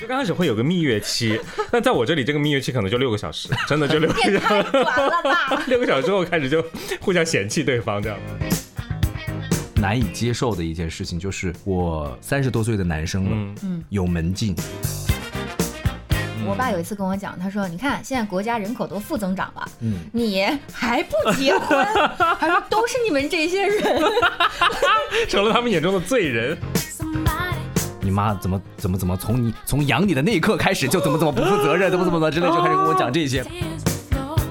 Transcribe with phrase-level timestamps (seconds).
[0.00, 1.40] 就刚开始会有个蜜月期，
[1.72, 4.38] 但在我这里这个蜜月期可能就六个小时，真的就六个小时。
[4.38, 5.62] 太短了吧！
[5.66, 6.64] 六个小时之后开始就
[7.00, 8.16] 互相嫌弃对方这样。
[9.74, 14.54] 难以接受的一件事情就是，我三十多岁的男生了，嗯嗯有门禁，
[16.46, 21.84] 我爸有一次跟我讲，他说：“你看，现在国家人口都负增长了，嗯你还不结婚？
[22.38, 24.00] 他说都是你们这些人。
[25.28, 26.56] 成了他们眼中的罪人。
[28.08, 33.44] 你妈怎么怎么怎么从你从养你的那一刻开始就怎么怎么不负责任，怎么怎么怎么之类，就开始跟我讲这些。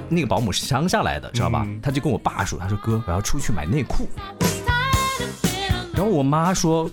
[0.08, 1.64] 那个保姆是乡下来的，知道吧？
[1.66, 4.08] 嗯他就跟我爸说，他说哥，我要出去买内裤。
[5.96, 6.88] 然后我妈说，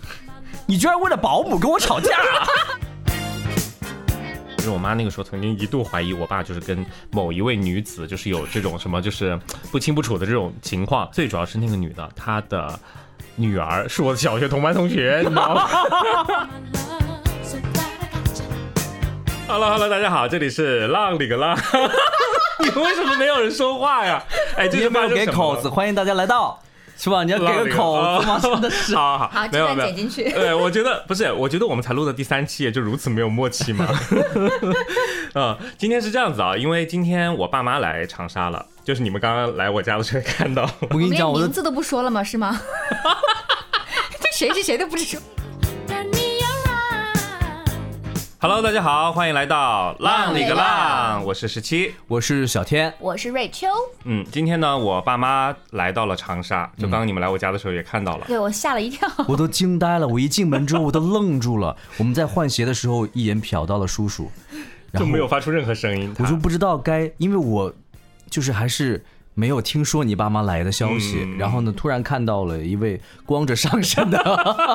[0.64, 2.48] 你居然为了保姆跟我吵架、啊？
[4.56, 9.38] 就是我妈那个时候曾经一度怀疑我爸就是跟某一位女子就是有这种什么就是
[9.70, 11.06] 不清不楚的这种情况。
[11.12, 12.80] 最主要是那个女的，她的
[13.36, 15.68] 女儿是我的小学同班同学， 你知道吗？
[19.46, 21.56] Hello Hello，大家好，这里是浪里个浪。
[22.60, 24.22] 你们为什么没有人说话呀？
[24.56, 25.68] 哎，这是没有给口子？
[25.68, 26.58] 欢迎大家来到，
[26.96, 27.24] 是吧？
[27.24, 28.38] 你要给个口子吗？
[28.42, 28.94] 真的是。
[28.94, 30.30] 好好好，这段没有没有剪进去。
[30.32, 33.88] 对，我觉得不是，我觉得我们才录的第三期也，就如此没有默契嘛？
[35.34, 42.22] 嗯，今天是这样子啊，因为今天我爸妈来长沙了，就是你们刚刚来我家的时候看到，我我跟你讲，我名字都不说了吗？
[42.22, 42.60] 是吗？
[44.20, 45.22] 这谁是谁都不知道。
[48.46, 51.94] Hello，大家好，欢迎来到浪里个浪，我是十七。
[52.06, 53.66] 我是小天，我是瑞秋，
[54.04, 58.26] 嗯，今天呢，我爸妈来到了长沙，就刚刚你们来我家的时候也看到了。
[58.26, 59.10] 对我吓了一跳。
[59.26, 60.06] 我都惊呆了。
[60.06, 61.74] 我一进门之后，我都愣住了。
[61.96, 64.30] 我们在换鞋的时候，一眼瞟到了叔叔，
[64.90, 67.72] 然后就没有发出任何声音，我就不知道该，因为我
[68.28, 69.02] 就是还是
[69.34, 74.18] 没有听说你爸妈来的消息，嗯然后呢，突然看到了一位光着上身的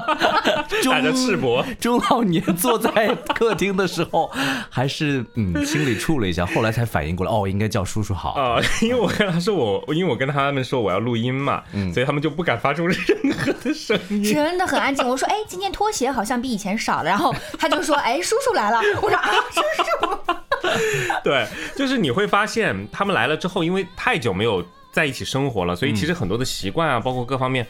[0.84, 4.30] 中打着赤膊中老年坐在客厅的时候，
[4.70, 8.32] 还是嗯心里怵了一下，后来才反应过来，哦，应该叫叔叔好。
[8.32, 11.64] 啊、因为我跟他说我，因为我跟他们说我要录音嘛，
[11.94, 12.98] 所以他们就不敢发出任
[13.38, 14.24] 何的声音。
[14.24, 15.08] 真的很安静。
[15.08, 17.10] 我说，哎，今天拖鞋好像比以前少了。
[17.10, 18.80] 然后他就说，哎，叔叔来了。
[19.02, 20.49] 我说啊，叔叔。
[21.24, 27.66] 对，就是你会发现他们来了之后，因为太久没有在一起生活了，所以其实很多的习惯啊，包括各方面。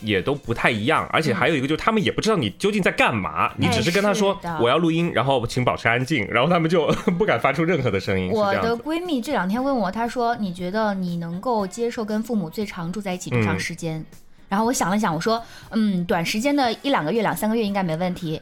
[0.00, 8.28] 也都不太一样，而且还有一个就是他们也不知道你究竟在干嘛，你只是跟他说我要录音，然后请保持安静，然后他们就 不敢发出任何的声音。
[8.32, 8.76] 我的。
[8.78, 14.04] 闺蜜这两天问我，她说：“你觉得你能够接受跟父母最长住在一起多长时间？”
[14.48, 18.40] 然后我想了想，我说：“嗯，短时间的一两个月、两三个月应该没问题，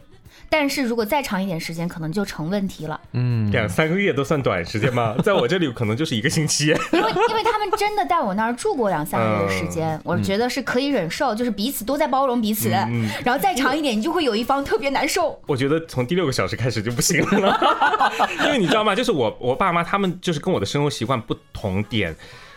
[0.52, 3.00] 但是如果再长一点时间，可能就成问题了。
[3.12, 5.14] 嗯，两三个月都算短时间吗？
[5.22, 6.66] 在我这里可能就是一个星期。
[6.66, 12.68] 因为因为他们真的在我那儿住过两三个月的时间，我觉得是可以忍受，就是彼此都在包容彼此。
[12.88, 15.40] 嗯然后再长一点，你就会有一方特别难受。
[15.46, 17.58] 我觉得从第六个小时开始就不行了，
[18.44, 18.92] 因为你知道吗？
[18.94, 22.14] 就是我我爸妈他们就是跟我的生活习惯不同点。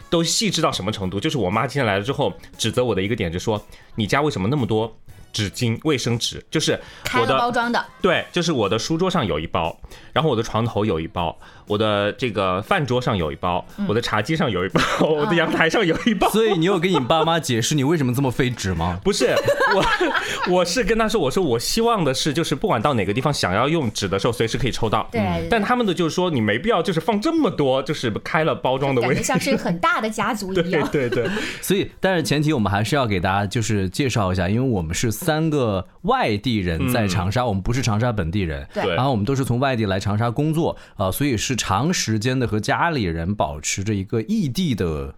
[0.10, 1.20] 都细致到什么程度？
[1.20, 3.60] 就是我妈今天来了之后，指责我的一个点，就说
[3.96, 4.96] 你家为什么那么多
[5.34, 6.42] 纸巾、卫生纸？
[6.50, 6.80] 就是
[7.20, 9.78] 我的包装的，对，就是我的书桌上有一包，
[10.14, 11.38] 然后我的床头有一包，
[11.68, 16.30] 我的这个饭桌上有一包，我的茶几上有一包，我的阳台上有一包。
[16.30, 19.00] 所以你有跟你爸妈解释你为什么这么费纸吗？
[19.04, 19.36] 不是
[19.76, 25.08] 我，我是跟他说，我说我希望的是，就是不管到哪个地方想要用纸的时候，随时可以抽到。
[25.12, 30.88] 对对但他们的就是说，你没必要就是放这么多，就是开了包装的卫感觉像是一个很大的家族一样。
[30.92, 31.32] 对对对，
[31.62, 45.16] 所以，但是前提我们还是要给大家就是介绍一下，因为我们是三个外地人在长沙，我们不是长沙本地人，对对然后我们都是从外地来长沙工作，呃，所以是长时间的和家里人保持着一个异地的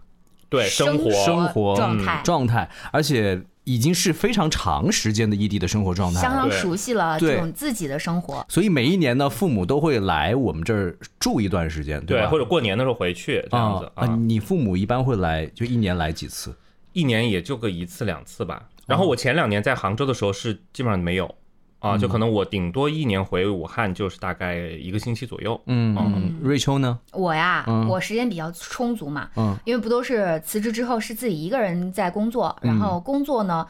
[0.48, 6.22] 对生活生活状态状态，而且已经是非常长时间的异地的生活状态了。
[6.22, 8.44] 相当对熟悉了对这种自己的生活。
[8.48, 12.28] 所以每一年呢，父母都会来我们这儿住一段时间，对，吧？
[12.28, 16.54] 或者过年的时候回去这样子啊，啊，你父母一般会来，就一年来几次？
[16.92, 18.68] 一年也就个一次两次吧。
[18.86, 21.34] 然后我前两年在杭州的时候是基本上没有
[21.78, 25.60] 啊，就可能我顶多一年回武汉就是大概一个星期左右。
[25.66, 26.98] 嗯嗯，瑞秋呢？
[27.12, 33.66] 我呀，嗯我时间比较充足嘛，嗯因为不都是辞职之后是自己一个人在工作，然后工作呢。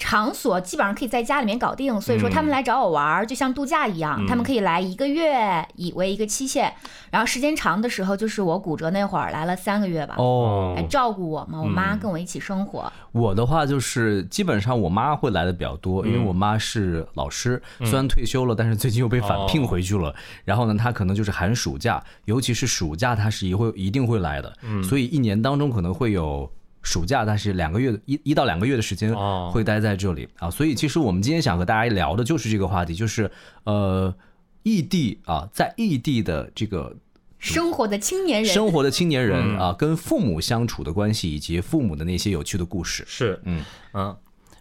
[0.00, 4.26] 场所基本上可以在家里面搞定，所以说他们来找我玩儿，就像度假一样，嗯。
[4.26, 6.72] 他们可以来一个月以为一个期限，
[7.10, 10.72] 然后时间长的时候就是我骨折那会儿来了三个月吧，哦。
[10.74, 20.14] 来照顾我嘛，我妈跟我一起生活，我的话就是基本上我妈会来的比较多，因为我妈是老师，虽然退休了，但是最近又被返聘回去了。
[20.46, 24.50] 然后呢，她可能就是寒暑假，尤其是暑假，她是一会一定会来的。
[24.82, 26.50] 所以一年当中可能会有。
[26.82, 33.30] 暑假，但是两个月一一到两个月的时间哦会待在这里啊，所以其实我们今天想和大家聊的就是这个话题，就是
[33.64, 34.14] 呃，
[34.62, 36.96] 异地啊，在异地的这个
[37.38, 43.04] 生活的青年人，生活的青年人嗯啊，跟父母相处的关系，以及父母的那些有趣的故事。
[43.06, 44.16] 是，嗯嗯。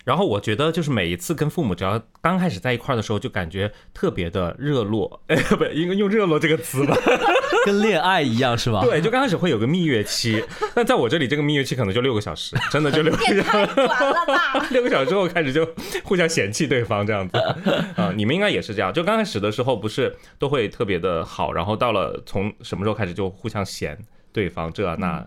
[0.05, 6.95] 然后我觉得，就是每一次跟父母只要刚开始在一块儿的时候，就感觉特别的热络，哎， 不，应该用“热络”这个词吧？
[7.65, 8.81] 跟恋爱一样是吧？
[8.81, 10.43] 对，就刚开始会有个蜜月期，
[10.75, 13.41] 那在我这里，这个蜜月期可能就六个小时，真的就六个小时。
[13.41, 14.67] 太短了吧！
[14.71, 15.67] 六个小时之后开始就
[16.03, 17.37] 互相嫌弃对方这样子
[17.95, 23.97] 啊、你们应该也是这样，就刚开始的时候不是都会特别的好，然后到了从什么时候开始就互相嫌
[24.31, 25.25] 对方这那，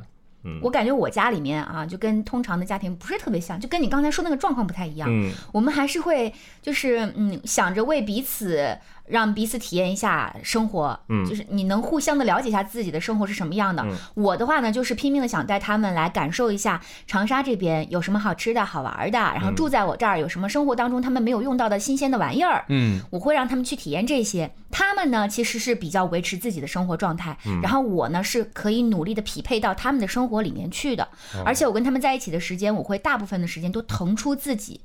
[0.61, 5.09] 我感觉我家里面啊，就跟通常的家庭不是特别像，就跟你刚才说那个状况不太一样。
[5.11, 8.77] 嗯我们还是会就是嗯，想着为彼此
[9.07, 13.83] 让彼此体验一下生活，嗯就是你能互相的了解一下自己的生活是什么样的。
[13.83, 22.65] 嗯我的话呢，就是拼命的想带他们来感受一下长沙这边有什么好吃的好玩的，然后住在我这儿有什么生活当中他们没有用到的新鲜的玩意儿。
[22.69, 24.51] 嗯，我会让他们去体验这些。
[24.71, 31.05] 他们呢，其实是比较维持自己的生活状态，嗯然后我呢是可以努力的匹配到他们的生活里面去的。
[31.35, 34.81] 哦而且我跟他们在一起的时间，我会大部分的时间都腾出自己，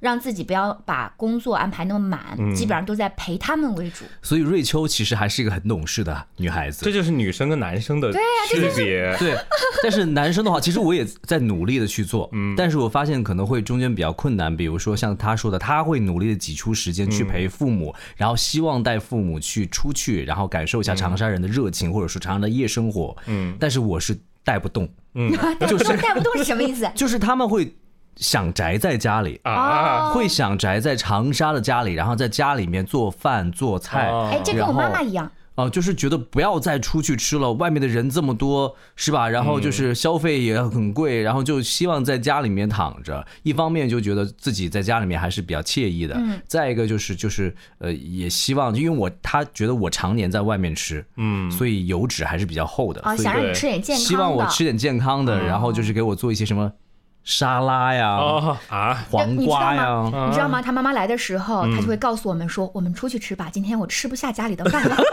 [0.00, 4.04] 让自己不要把工作安排那么满，嗯基本上都在陪他们为主。
[4.22, 6.84] 所以瑞秋其实还是一个很懂事的女孩子。
[6.84, 8.12] 这就是女生跟男生的
[8.48, 9.14] 区别。
[9.18, 9.36] 对，
[9.82, 25.30] 但是男生的话，其实我也在努力的去做， 嗯，但是我发现可能会中间比较困难，比如说像他说的，他会努力的挤出时间去陪父母，然后希望带父母去出去，然后感受一下长沙人的热情，或者说长沙的夜生活，嗯，但是我是带不动，嗯
[25.68, 26.88] 就是 带不动是什么意思？
[26.94, 27.74] 就是他们会
[28.18, 29.40] 想宅在家里。
[29.44, 35.30] 啊，会想宅在长沙的家里，然后在家里面做饭做菜，哦哎，这跟我妈妈一样。
[35.54, 39.28] 哦、就是觉得不要再出去吃了，外面的人这么多，是吧？
[39.28, 43.26] 然后就是消费也很贵，然后就希望在家里面躺着。
[43.42, 56.70] 一方面就觉得自己在家里面还是比较惬意的，嗯再一个就是就是呃，也希望，因为我他觉得我常年在外面吃，嗯，所以油脂还是比较厚的，啊，所以想让你吃点健康的，希望我吃点健康的，然后就是给我做一些什么
[57.24, 60.02] 沙拉呀、哦啊，黄瓜呀。
[60.28, 60.62] 你知道吗？
[60.62, 64.96] 他妈妈来的时候，他就会告诉我们说：“我们出去吃吧，今天我吃不下家里的饭了。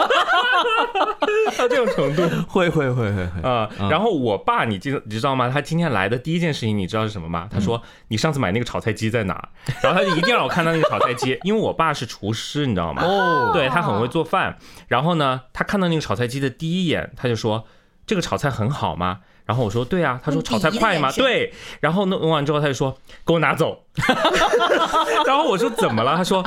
[1.58, 2.24] 到这种程度。
[2.48, 5.50] 会会会会会，啊、然后我爸，你记你知道吗？
[5.50, 7.50] 他今天来的第一件事情，你知道是什么吗？
[7.52, 9.50] 他说：“你上次买那个炒菜机在哪？”
[9.84, 13.04] 然后他就一定让我看到那个炒菜机，因为我爸是厨师，你知道吗？
[13.04, 14.58] 哦对他很会做饭。
[14.88, 17.66] 然后呢，他看到那个炒菜机的第一眼，他就说
[18.08, 21.54] ：“这个炒菜很好吗？”然后我说：“对啊。”他说：“炒菜快吗？”对。
[21.80, 23.84] 然后弄弄完之后，他就说：“给我拿走。
[25.26, 26.44] ”然后我说：“怎么了？”他说。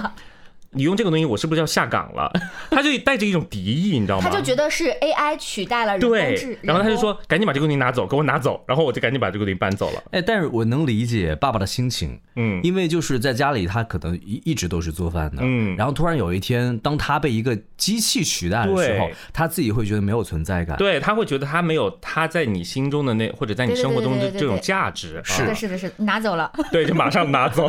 [0.78, 2.30] 你用这个东西，我是不是要下岗了？
[2.70, 4.24] 他就带着一种敌意，你知道”吗？
[4.24, 10.02] 他就觉得是 AI 取代了人工智对，，然后他就说：“赶紧把这个东西拿走，给我拿走。”然后我就赶紧把这个东西搬走了。
[10.12, 20.76] 哎，但是我能理解爸爸的心情，嗯因为就是在家里，他可能一一直都是做饭的，嗯然后突然有一天，当他被一个机器取代的时候，他自己会觉得没有存在感。
[20.76, 26.52] 对他会觉得他没有他在你心中的那或者在你生活中的这种价值，是的，啊是的，是的，拿走了。
[26.70, 27.66] 对，就马上拿走，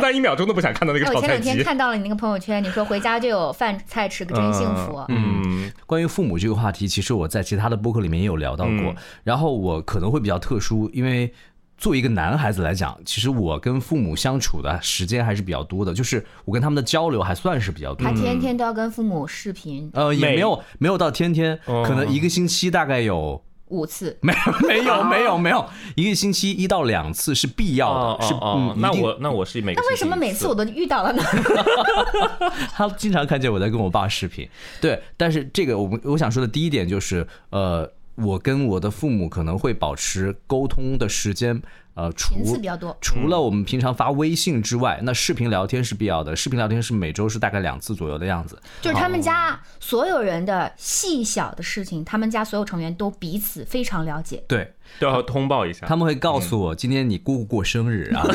[0.00, 1.62] 他一秒钟都不想看到那个哎我前两天炒菜机。
[1.64, 5.04] 看到了你那个朋友圈，你说回家就有饭菜吃，可真幸福。
[5.08, 8.74] 嗯，关于父母这个话题，其实我在其他的播客里面也有聊到过。
[8.74, 11.32] 嗯然后我可能会比较特殊，因为
[11.76, 18.14] 作为一个男孩子来讲，其实我跟父母相处的时间还是比较多的，就是我跟他们的交流还算是比较多他。
[18.14, 25.64] 天天都要跟父母视频呃，也没有没有到天天，哦可能一个星期大概有五次， 没有 没有没有没有。
[25.94, 31.22] 一个星期一到两次是必要哦的，是哦那我那我是每个那为什么每次我都遇到了呢？
[32.74, 34.48] 他经常看见我在跟我爸视频，
[34.80, 41.60] 对，但是这个我们我想说的第一点就是，呃，我跟我的父母可能会保持沟通的时间，
[41.96, 42.94] 呃，除频次比较多。
[43.00, 48.60] 除了我们平常发微信之外，那视频聊天是必要的，视频聊天是每周是大概两次左右的样子。
[48.82, 54.44] 就是他们家所有人的细小的事情，他们家所有成员都彼此非常了解。
[54.46, 55.86] 对，都要通报一下。
[55.86, 58.22] 他们会告诉我今天你姑姑过生日啊，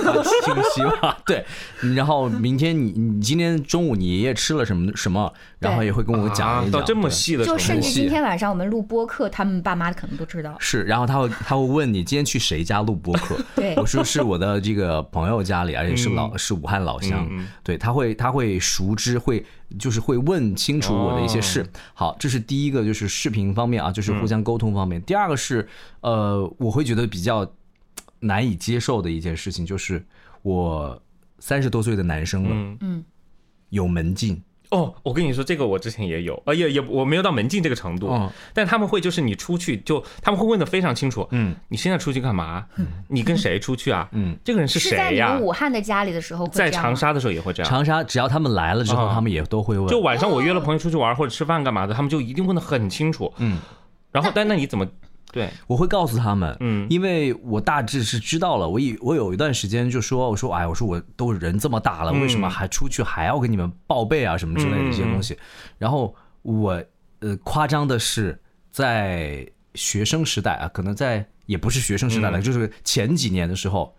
[0.44, 1.46] 信息吧， 对，
[1.96, 10.56] 然后明天你你今天中午你爷爷吃了什么什么，然后也会跟我讲一讲，啊到这么细的，就甚至今天晚上我们录播客，他们爸妈可能都知道。
[10.60, 13.38] 是，然后他会他会问你今天去谁家录播客？
[13.55, 17.27] 对我说是我的这个朋友家里，而且是老、是武汉老乡。
[17.63, 19.46] 对，他会他会熟知，会
[19.79, 21.62] 就是会问清楚我的一些事。
[21.62, 25.01] 哦好，这是第一个，就是视频方面啊，就是互相沟通方面。
[25.01, 25.67] 第二个是
[26.01, 27.50] 呃，我会觉得比较
[28.20, 30.03] 难以接受的一件事情，就是
[30.41, 31.01] 我
[31.39, 33.05] 三十多岁的男生了，嗯嗯，
[33.70, 34.41] 有门禁。
[34.72, 42.66] 哦，我跟你说，这个我之前也有，呃，也也我没有到门禁这个程度，嗯但他们会就是你出去就他们会问的非常清楚，嗯，你现在出去干嘛？
[43.08, 44.08] 你跟谁出去啊？
[44.13, 45.40] 嗯，这个人是是在你谁呀在？
[45.42, 47.70] 武汉的家里的时候会在长沙的时候也会这样。
[47.70, 49.88] 长沙只要他们来了之后，啊他们也都会问。
[49.90, 53.32] 就晚上我约了朋友出去玩或者吃饭干嘛的，他们就一定问的很清楚。
[53.38, 53.60] 嗯，
[54.12, 54.88] 然后但那你怎么
[55.31, 55.50] 对？
[55.67, 58.67] 我会告诉他们，嗯因为我大致是知道了。
[58.67, 65.38] 我以我有一段时间就说，我说哎，我说我都人这么大了，嗯为什么还出去还要给你们报备啊什么之类的一些东西？
[65.77, 66.83] 然后我
[67.19, 68.39] 呃夸张的是，
[68.71, 73.95] 在学生时代啊，可能在也不是学生时代了，嗯就是前几年的时候。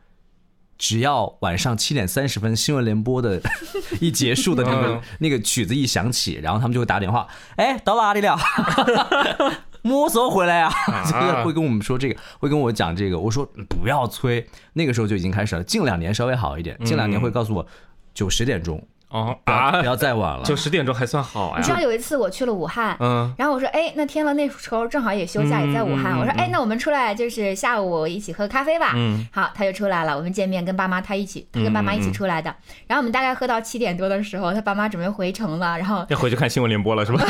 [0.78, 3.40] 只要晚上七点三十分新闻联播的
[4.00, 7.24] 一结束的那个、嗯那个曲子一响起，然后他们就会打电话，
[7.54, 8.36] 哎，到哪里了？
[9.82, 10.72] 摸索回来啊！
[11.04, 13.18] 就是 会跟我们说这个，会跟我讲这个。
[13.18, 15.62] 我说不要催，那个时候就已经开始了。
[15.64, 17.66] 近两年稍微好一点，近两年会告诉我
[18.14, 18.82] 九十点钟，
[19.12, 20.42] 哦啊不，要再晚了。
[20.44, 21.80] 就十点钟还算好你知道。
[21.80, 26.18] 有一次我去了武汉，嗯然后我说，哎，那天了，那时候正好也休假，也在武汉。
[26.18, 28.92] 我说，哎，那我们出来就是下午一起喝咖啡吧。
[28.94, 32.54] 嗯好，他就出来了，我们见面，跟爸妈他一起，他跟爸妈一起出来的。
[32.86, 37.24] 然后我们大概喝到七点多的时候，他爸妈准备回城了，然后 要回去看新闻联播了是吧？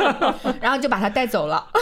[0.60, 1.64] 然后就把他带走了。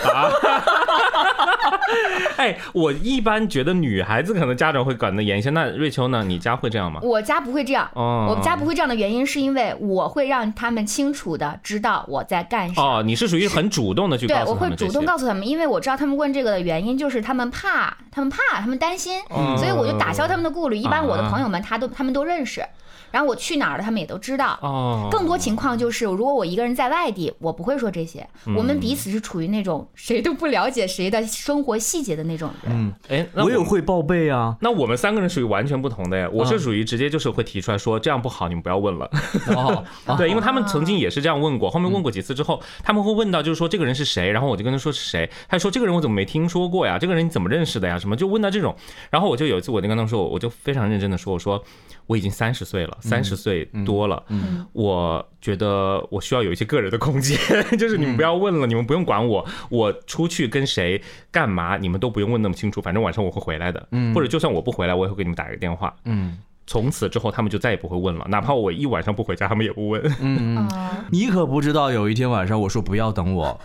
[2.37, 5.51] 哎，我一般觉得女孩子可能家长会管得严一些。
[5.51, 6.23] 那瑞秋呢？
[6.25, 7.01] 你家会这样吗？
[7.03, 12.81] 我家不会这样，哦我们家不会这样的原因是因为我会让他们清楚的知道我在干啥。
[12.81, 20.77] 哦，你是属于很主动的去对告，诉我会主动告诉他们，因为我知道他们问这个的原因就是他们怕，他们怕，他们担心，嗯所以我就打消他们的顾虑。
[20.77, 22.65] 一般我的啊朋友们他都他们都认识，
[23.13, 24.59] 然后我去哪儿了他们也都知道。
[24.63, 28.27] 哦，更多情况就是，如果我一个人在外地，我不会说这些。
[28.47, 32.95] 嗯我们彼此是处于那种谁都不了解谁的生活细节的那种人。
[33.09, 34.57] 哎，那我也会报备啊。
[34.61, 39.11] 那我们三个人属于完全不同的呀，我是属于直接就是会提出来说这样不好，你们不要问了。
[39.55, 39.85] 哦，
[40.17, 46.99] 对，因为他们曾经也是这样问过，后面问过几次之后，他们会问到就是说这个人是谁，然后我就跟他说是谁，他说这个人我怎么没听说过呀？
[46.99, 47.99] 这个人你怎么认识的呀？
[47.99, 48.75] 什么就问到这种，
[49.11, 51.63] 然后我就有一次我就跟他们说，我就非常认真的说，我说
[52.07, 57.39] 我已经三十岁了，三十岁多了，嗯我觉得我需要有一些个人的空间，
[57.79, 66.39] 就是你们不要问了，你们不用管我，我出去跟谁干嘛，你们都不用问那么清楚，反正晚上我会回来的，或者就算我不回来，我也会给你们打一个电话，嗯。
[66.65, 70.01] 从此之后他们就再也不会问了，哪怕我一晚上不回家，他们也不问。
[70.23, 73.61] 嗯，啊，你可不知道，有一天晚上我说不要等我，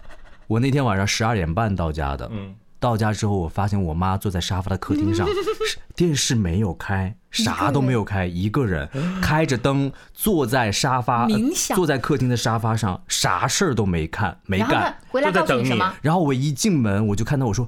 [0.47, 2.27] 我那天晚上十二点半到家的。
[2.33, 5.27] 嗯，到家之后，我发现我妈坐在沙发的客厅上，
[5.95, 8.87] 电视没有开，啥都没有开，一个人
[9.21, 15.95] 开着灯坐在沙发，冥想坐在客厅的沙发上，啥事儿都没看，没干。，回来就在等你告诉你什么？
[16.01, 17.67] 然后我一进门，我就看到我说：“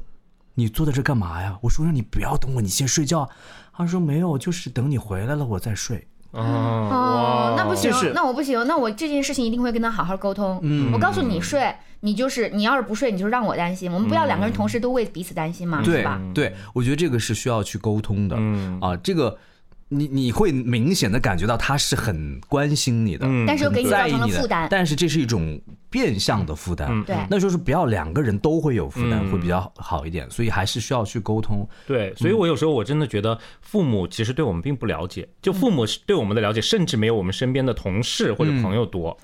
[0.56, 3.28] 你坐在这干嘛呀？”我说：“让你不要等我，你先睡觉。”
[3.74, 6.08] 他说：“没有，就是等你回来了我再睡。
[6.32, 10.60] 哦哦，那不行就是，那我不行，那我这件事情一定会跟他好好沟通。
[10.62, 13.92] 嗯我告诉你睡，你就是你要是不睡，你就让我担心。
[13.92, 16.22] 我们不要两个人同时都为彼此担心嘛，是对吧？
[16.34, 18.36] 对，我觉得这个是需要去沟通的。
[18.38, 19.38] 嗯啊，这个
[19.90, 24.68] 你你会明显的感觉到他是很关心你的，嗯但是又给你造在意你的成了负担。
[24.70, 26.88] 但是这是一种变相的负担。
[26.92, 30.30] 嗯对那就是不要两个人都会有负担，嗯会比较好一点。
[30.30, 31.68] 所以还是需要去沟通。
[31.88, 39.18] 对，所以我有时候我真的觉得父母其实对我们并不了解，就父母是对我们的了解，甚至没有我们身边的同事或者朋友多。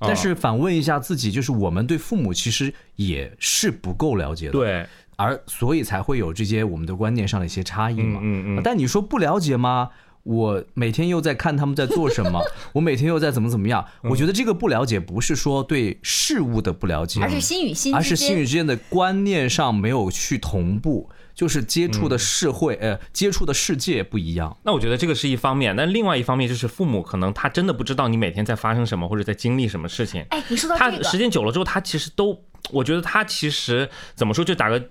[0.00, 8.20] 但是反问一下自己，就是我们对父母其实也是不够了解的，，对，而所以才会有这些我们的观念上的一些差异嘛。
[8.22, 9.90] 嗯嗯嗯但你说不了解吗？
[10.22, 12.42] 我每天又在看他们在做什么，
[12.74, 13.84] 我每天又在怎么怎么样。
[14.02, 24.56] 嗯我觉得这个不了解不是说对事物的不了解，而是心与心而是之间心与之间的观念上没有去同步，就是接触的社会，呃，接触的世界不一样。
[24.64, 30.24] 那我觉得这个是一方面，但另外一方面就是父母可能他真的不知道你每天在发生什么或者在经历什么事情。
[30.30, 32.38] 哎，你说到他这个，时间久了之后，他其实都，
[32.70, 34.82] 我觉得他其实怎么说，就打个。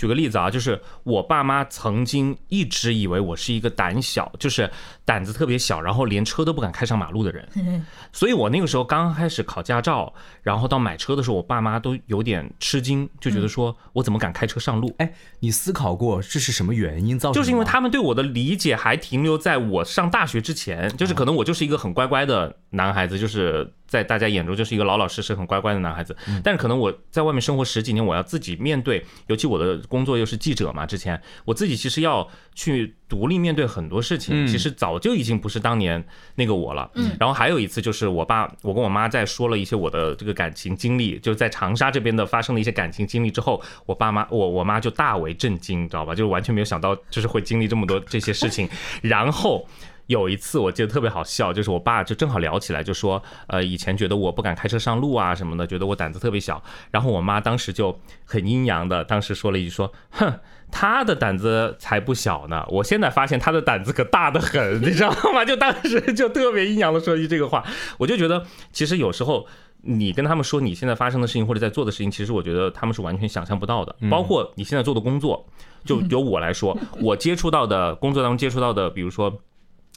[0.00, 4.70] 举个例子啊，就是我爸妈曾经一直以为我是一个胆小，就是
[5.04, 7.46] 胆子特别小，然后连车都不敢开上马路的人。
[8.10, 14.90] 所以我那个时候刚开始考驾照，然后到买车的时候，我爸妈都有点吃惊，就觉得说我怎么敢开车上路？
[14.96, 17.38] 哎，你思考过这是什么原因造成的？
[17.38, 26.16] 就是因为他们对我的理解还停留在我上大学之前，就是可能我就是一个很乖乖的男孩子，就是在大家眼中就是一个老老实实、很乖乖的男孩子。
[26.42, 36.04] 但是可能我在外面生活十几年，我要自己面对，尤其我的工作又是记者嘛，之前我自己其实要去独立面对很多事情，其实早就已经不是当年
[36.36, 36.88] 那个我了。
[37.18, 46.14] 然后还有一次就是我爸，我跟我妈在说了一些我的这个感情经历，就是在长沙这边的发生的一些感情经历之后，我爸妈我我妈就大为震惊，知道吧？
[46.14, 48.68] 就是完全没有想到，就是会经历这么多这些事情。
[49.02, 49.66] 然后
[50.10, 56.60] 有一次我记得特别好笑，就是我爸就正好聊起来，就说呃以前觉得我不敢开车上路啊什么的，觉得我胆子特别小。
[56.90, 60.34] 然后我妈当时就很阴阳的，当时说了一句说，哼。
[60.72, 65.44] 他的胆子才不小呢，我现在发现他的胆子可大得很，你知道吗？
[65.44, 67.64] 就当时就特别阴阳的说一句这个话，
[67.98, 69.44] 我就觉得其实有时候
[69.82, 73.96] 你跟他们说你现在发生的事情或者在做的事情，其实我觉得他们是完全想象不到的。
[74.08, 75.44] 包括你现在做的工作，
[75.84, 79.42] 就 由我来说，我接触到的工作当中接触到的，比如说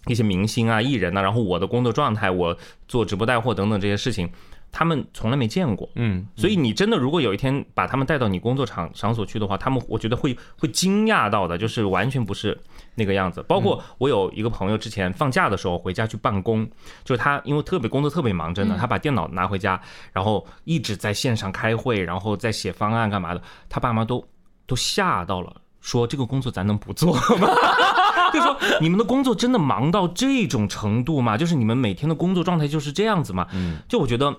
[0.08, 2.58] 一些明星啊、艺人呐，然后我的工作状态，我
[2.88, 4.30] 做直播带货等等这些事情。
[4.76, 12.60] 他们从来没见过，嗯，所以你真的如果有一天把他们带到你工作场场所去的话，他们我觉得会会惊讶到的，就是完全不是
[12.96, 13.44] 那个样子。
[13.48, 16.68] 包括我有一个朋友之前放假的时候回家去办公，
[17.04, 19.80] 就是他因为特别工作特别忙，真的，他把电脑拿回家，
[20.12, 24.28] 然后一直在线上开会，然后在写方案干嘛的，他爸妈都
[24.66, 27.48] 都吓到了，说这个工作咱能不做吗？
[28.34, 31.38] 就说你们的工作真的忙到这种程度吗？
[31.38, 33.48] 就是你们每天的工作状态就是这样子吗？
[33.54, 34.36] 嗯，就我觉得。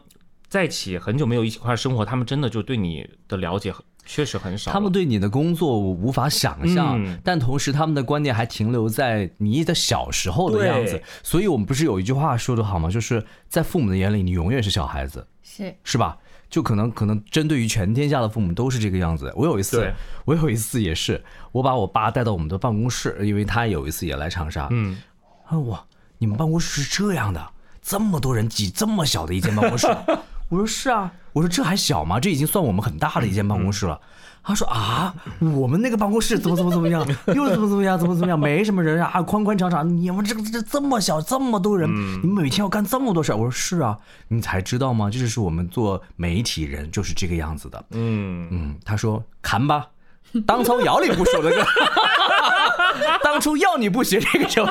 [0.46, 3.74] 在一起很久没有一起块生活，他们真的就对你的了解
[4.06, 4.70] 确实很少。
[4.70, 11.02] 他们对你的工作我无法想象，但同时他们的观念还停留在你的小时候的样子。
[11.24, 12.88] 所以我们不是有一句话说的好吗？
[12.88, 16.18] 就是在父母的眼里，你永远是小孩子，是是吧？
[16.48, 19.32] 就可能可能针对于全天下的父母都是这个样子。
[19.36, 19.92] 我有一次，
[20.24, 21.22] 我有一次也是，
[21.52, 24.68] 我把我爸带到我们的办公室，因为他有一次也来长沙。
[24.70, 25.00] 嗯，
[25.46, 25.84] 啊哇，
[26.18, 27.50] 你们办公室是这样的，
[27.82, 29.86] 这么多人挤这么小的一间办公室。
[30.50, 32.20] 我说是啊，我说这还小吗？
[32.20, 34.00] 这已经算我们很大的一间办公室了。
[34.46, 39.88] 他说啊，我们那个办公室怎么怎么怎么样，又怎么怎么样，怎么怎么样，没什么人啊，宽宽敞敞。
[39.88, 41.88] 你们这个这这么小，这么多人，
[42.22, 43.36] 你们每天要干这么多事儿。
[43.36, 43.96] 我说是啊，
[44.28, 45.08] 你才知道吗？
[45.10, 47.82] 这就是我们做媒体人就是这个样子的。
[47.92, 49.86] 嗯嗯，他说砍吧，
[50.46, 51.66] 当从窑里不说的个，
[53.34, 54.64] 当初要你不学这个就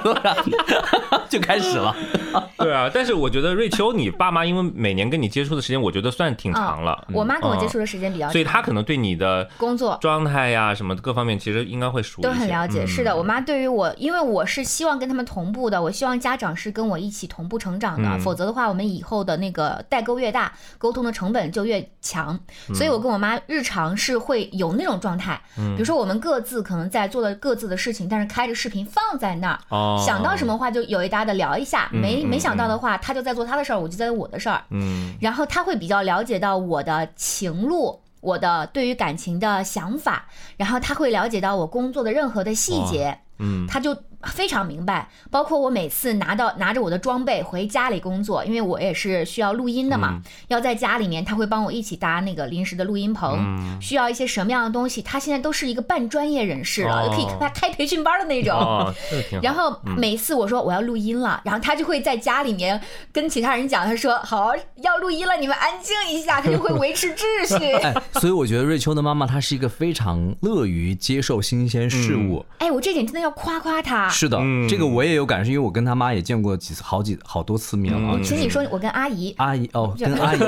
[1.27, 1.93] 就开始了。
[2.57, 7.05] 对啊，但是我觉得瑞秋，你爸妈因为每年跟你接触的时间，我觉得算挺长了。
[7.11, 12.87] 我妈跟我接触的时间比较长，所以她可能对你的工作状态呀什么各方面，其实应该会熟都很了解。
[12.87, 22.39] 是的，我妈对于我，因为我是希望跟他们同步的，我希望家长是跟我一起同步成长的，否则的话，我们以后的那个代沟越大，沟通的成本就越强。
[22.73, 32.97] 所以我跟我妈日常是会有那种状态，比如说我们各自可能在做的各自的事情，但是开着视频放在那儿，想到什么话就有一搭的聊一下，没没想到的话。
[32.97, 34.63] 他就在做他的事儿，我就在做我的事儿。
[34.69, 40.25] 嗯，然后他会比较了解到我的情路，我的对于感情的想法，
[40.57, 43.19] 然后他会了解到我工作的任何的细节。
[43.39, 43.97] 嗯，他就。
[44.27, 58.93] 非常明白，包括我每次拿到拿着我的装备回家里工作，因为我也是需要录音的嘛，要在家里面，他会帮我一起搭那个临时的录音棚，需要一些什么样的东西，他现在都是一个半专业人士了，可以开开培训班的那种。
[59.41, 62.79] 然后每次我说我要录音了，然后他就会在家里面
[63.11, 67.71] 跟其他人讲，他说好要录音了，你们安静一下，他就会维持秩序。
[67.83, 72.45] 哎，所以我觉得瑞秋的妈妈她是一个非常乐于接受新鲜事物。
[72.59, 74.09] 哎，我这点真的要夸夸她。
[74.13, 74.37] 是的，
[74.69, 78.19] 这个我也有感受，因为我跟他妈也见过几次，好几好多次面了。
[78.23, 80.39] 请你说，我跟阿姨，阿姨哦，跟阿姨，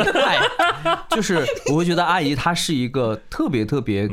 [1.10, 4.10] 就是我会觉得阿姨她是一个特别特别。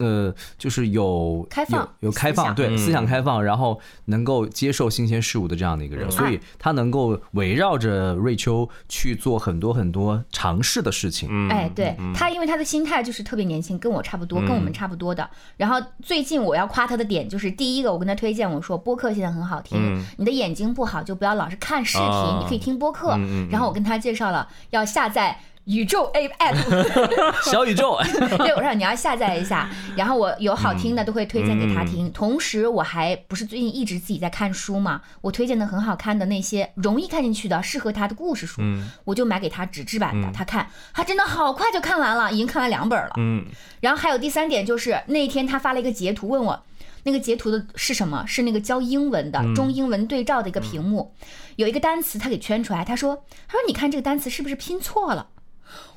[0.00, 11.48] 呃，就是有开放，有开放，对思想开放，然后能够接受新鲜事物的这样的一个人，所以他能够围绕着瑞秋去做很多很多尝试的事情。
[11.50, 15.28] 哎，对他，因为他的心态就是特别年轻，跟我差不多，跟我们差不多的。
[15.58, 23.18] 然后最近我要夸他的点就是，第一个我跟他推荐，我说播客现在很好听，你的眼睛不好就不要老是看视频，你可以听播客。
[23.50, 25.40] 然后我跟他介绍了要下载。
[25.64, 27.98] 宇宙 A App，小宇宙。
[28.38, 32.10] 对，我说你要下载一下，然后我有好听的都会推荐给他听。
[32.12, 38.62] 同时，我还不是最近一直自己在看书嘛，我推荐的很好看的那些容易看进去的、适合他的故事书，
[39.04, 43.12] 我就买给他纸质版的，他看，他真的好快就看完了，已经看完两本了。
[43.18, 43.44] 嗯。
[43.80, 46.62] 然后还有第三点就是那天他发了一个截图问我，
[47.04, 48.24] 那个截图的是什么？
[48.26, 51.14] 是那个教英文的中英文对照的一个屏幕，
[51.56, 55.28] 有一个单词他给圈出来，他说，他说你看这个单词是不是拼错了？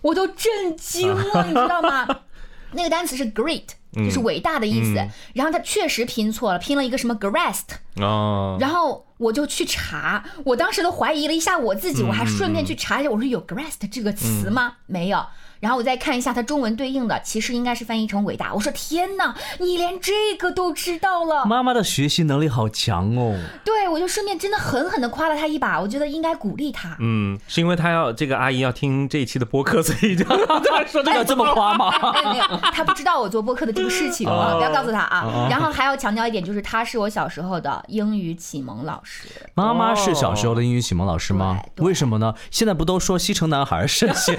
[0.02, 2.08] 我都震惊了，你知道吗？
[2.76, 4.96] 那个单词是 great，就是伟大的意思。
[5.34, 7.76] 然后他确实拼错了，拼了一个什么 grest。
[7.98, 8.58] 哦。
[8.60, 14.78] 然后我就去查，我当时都怀疑了一下我自己，我还顺便去查一下，我说有 grest 这个词吗？
[14.88, 15.24] 没有。
[15.64, 18.54] 然后我再看一下它中文对应的，其实应该是翻译成伟大。
[18.54, 21.46] 我说天哪，你连这个都知道了！
[21.46, 23.40] 妈妈的学习能力好强哦。
[23.64, 26.98] 对，我就顺便真的狠狠的夸了他一把，我觉得应该鼓励他。
[27.00, 31.90] 嗯，是因为他要这个阿姨要听这一期的播客，所以就说这个这么夸吗？
[32.26, 35.48] 没有，他不知道我做播客的这个事情啊，不要告诉他啊。
[35.50, 39.30] 然后还要强调一点，就是他是我小时候的英语启蒙老师。
[39.54, 41.58] 妈妈是小时候的英语启蒙老师吗？
[41.78, 42.36] 为什么呢？
[42.52, 44.36] 现在不都说西城男孩是启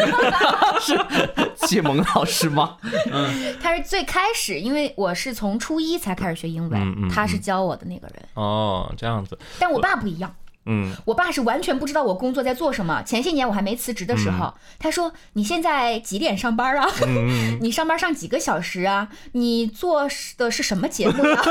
[0.83, 0.95] 是
[1.67, 2.77] 启蒙老师吗？
[3.13, 8.23] 嗯他是最开始，因为我是从初一才开始学英文，嗯嗯他是教我的那个人。
[8.35, 10.35] 哦，这样子，但我爸不一样，
[10.67, 13.03] 嗯，我爸是完全不知道我工作在做什么。
[13.03, 16.87] 前些年我还没辞职的时候，他说：“你现在几点上班啊？
[17.61, 19.09] 你上班上几个小时啊？
[19.33, 21.43] 你做的是什么节目啊、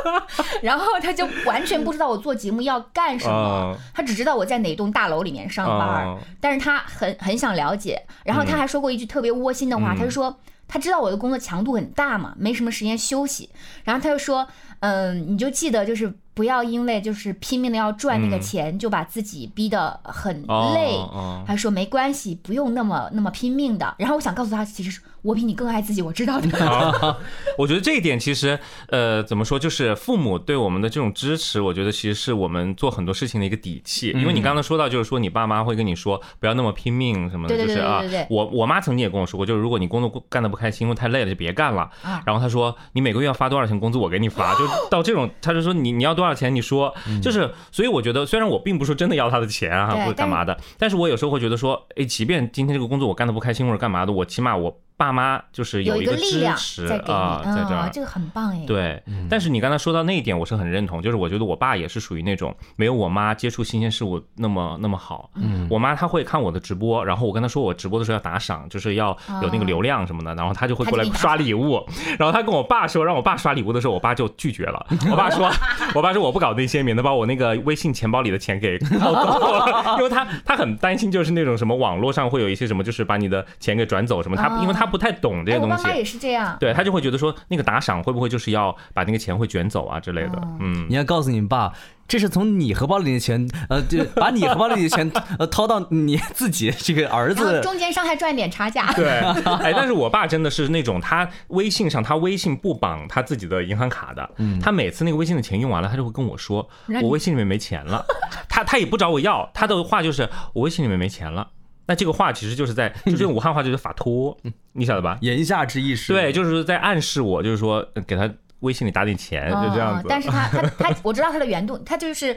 [0.62, 8.02] 然后他就完全不知道我做节目要干什么，哦他只知道我在哪栋大楼里面上班，哦但是他很很想了解。
[8.24, 10.38] 然后他还说过一句特别窝心的话，他就说。
[10.70, 13.48] 他知道我的工作强度很大嘛，没什么时间休息，
[13.84, 14.46] 然后他就说，
[14.80, 20.96] 嗯，你就记得就是不要因为就是拼命的要赚那个钱，就把自己逼得很累。
[21.44, 23.92] 他说没关系，不用那么那么拼命的。
[23.98, 26.48] 然后我想告诉他，其实我比你更爱自己，我知道的。
[26.64, 27.18] 啊，
[27.58, 34.10] 我觉得这一点其实，呃，怎么说，就是父母对我们的这种支持，我觉得其实是我们做很多事情的一个底气。
[34.10, 41.90] 因为你刚才说到，就是说你爸妈会跟你说不要那么拼命什么的，就是啊我我妈曾经也跟我说过，就是如果你工作干得不开心因为太累了，就别干了。
[42.04, 57.76] 啊然后她说你每个月要发多少钱工资，我给你发，就到这种，她就说你你要多少钱，你说，就是，所以我觉得虽然我并不是说真的要他的钱啊或者干嘛的，但是我有时候会觉得说，哎，即便今天这个工作我干的不开心或者干嘛的，我起码我爸妈就是有一个支个力量持在给你啊，在这儿。
[57.76, 58.64] 啊这个很棒哎。
[58.66, 65.30] 对，但是你刚才说到那一点，我是很认同，就是我觉得我爸也是属于那种没有我妈接触新鲜事物那么那么好。
[65.36, 71.80] 嗯，我妈她会看我的直播，然后我跟她说我直播的时候要打赏，就是要有那个流量什么的，然后她就会过来刷礼物。
[72.18, 74.84] 然后她跟我爸说让我爸刷礼物的时候，我爸就拒绝了。
[75.08, 75.48] 我爸说，
[75.94, 85.72] 我爸说我不搞那些，免得把我那个微信钱包里的钱给掏走， 因为他他很担心就是那种什么网络上会有一些什么，就是把你的钱给转走什么，他啊因为他不太懂这哎，些东西。
[85.74, 86.56] 我妈妈也是这样。
[86.58, 90.40] 对他就会觉得说，那个打赏会不会就是要把那个钱会卷走啊之类的？
[90.60, 91.72] 嗯，你要告诉你爸，
[92.06, 97.60] 这是从你荷包里的钱，呃，就把你荷包里的钱 呃掏到你自己这个儿然后子。
[97.60, 98.92] 中间商还赚点差价。
[98.94, 99.08] 对，
[99.62, 104.30] 哎，但是我爸真的是那种，他微信上他微信不绑他自己的银行卡的，
[104.62, 106.68] 他每次那个微信的钱用完了，他就会跟我说，
[107.02, 108.04] 我微信里面没钱了，
[108.48, 111.46] 他他也不找我要，他的话就是我微信里面没钱了。
[111.88, 114.36] 那这个话其实就是在， 就是用武汉话就是法托，
[114.72, 115.16] 你晓得吧？
[115.22, 120.06] 言下之意是，对，就是在暗示我，就是说呃给他微信里打点钱，就这样子。
[120.06, 122.36] 嗯但是他他他，我知道他的原动，他就是，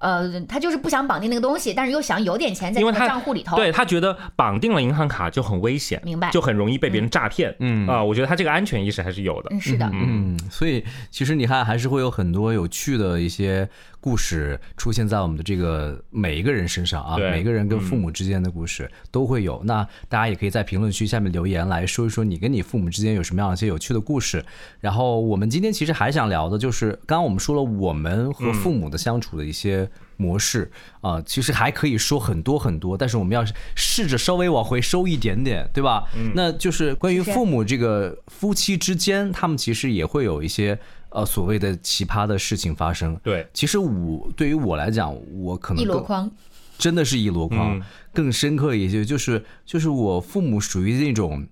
[0.00, 3.56] 呃，他就是不想绑定那个东西，但是又想有点钱在你的因为他账户里头。
[3.56, 7.54] 对他觉得绑定了银行卡就很危险，明白就很容易被别人诈骗。
[7.60, 9.50] 嗯啊，我觉得他这个安全意识还是有的。
[9.52, 13.68] 嗯，是的，嗯，所以其实你看，还是会有很多有趣的一些
[14.00, 19.60] 故事出现在我们的这个每一个人身上啊，每个人跟父母之间的故事都会有。
[19.64, 24.42] 那大家也可以在评论区下面留言来说一说你跟你父母之间有什么样一些有趣的故事。
[24.80, 29.89] 然后我们今天其实还想聊的就是，刚刚我们说了我们和父母的相处的一些。
[30.16, 36.04] 模式啊、其实还可以说很多很多，但是我们要是试着稍微往回收一点点，对吧？
[36.34, 43.18] 那就是关于父母这个夫妻之间，他们其实也会有一些呃所谓的奇葩的事情发生。
[43.22, 46.30] 对，其实我对于我来讲，我可能一箩筐。
[46.78, 47.78] 真的是一箩筐。
[47.78, 51.46] 嗯更深刻一些，就是就是我父母属于那种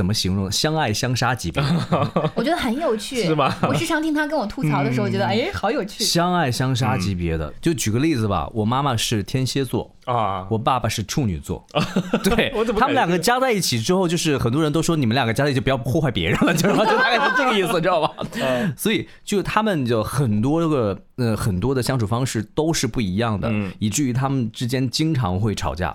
[0.00, 1.62] 怎么形容，相爱相杀级别，
[2.34, 3.54] 我觉得很有趣，是吗？
[3.68, 6.02] 我时常听他跟我吐槽的时候，我觉得哎，好有趣。
[6.02, 7.52] 相爱相杀级别的。
[7.60, 9.94] 就举个例子吧，我妈妈是天蝎座。
[10.06, 11.62] 啊，我爸爸是处女座，
[12.24, 18.10] 对他们两个加在一起之后，就是很多人都说你们两个加在一起就不要破坏别人了，就是就大概是这个意思，知道吧？
[18.40, 18.72] 嗯。
[18.76, 23.70] 所以就他们就很多个呃很多的相处方式都是不一样的，嗯。
[23.78, 25.94] 以至于他们之间经常会吵架，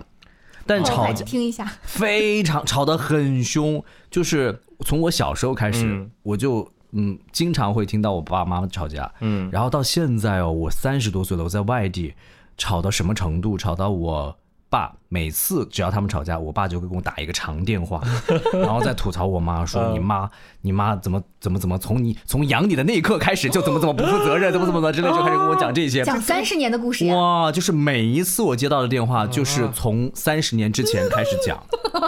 [0.66, 6.10] 但吵架听一下，非常吵得很凶，就是从我小时候开始，嗯。
[6.22, 9.48] 我就嗯经常会听到我爸爸妈妈吵架，嗯。
[9.52, 12.14] 然后到现在哦，我三十多岁了，我在外地，
[12.58, 13.56] 吵到什么程度？
[13.56, 14.36] 吵到我
[14.76, 18.02] 爸每次只要他们吵架，我爸就会给我打一个长电话，
[18.52, 20.28] 然后再吐槽我妈说：“嗯你妈，
[20.60, 26.04] 你妈怎么怎么怎么从你从养你的那一刻开始就怎么怎么不负责任，怎么怎么的之类，就开始跟我讲这些。
[26.04, 31.58] 讲三十年的故事呀，哇，就是每一次我接到的电话，就是从三十年之前开始讲，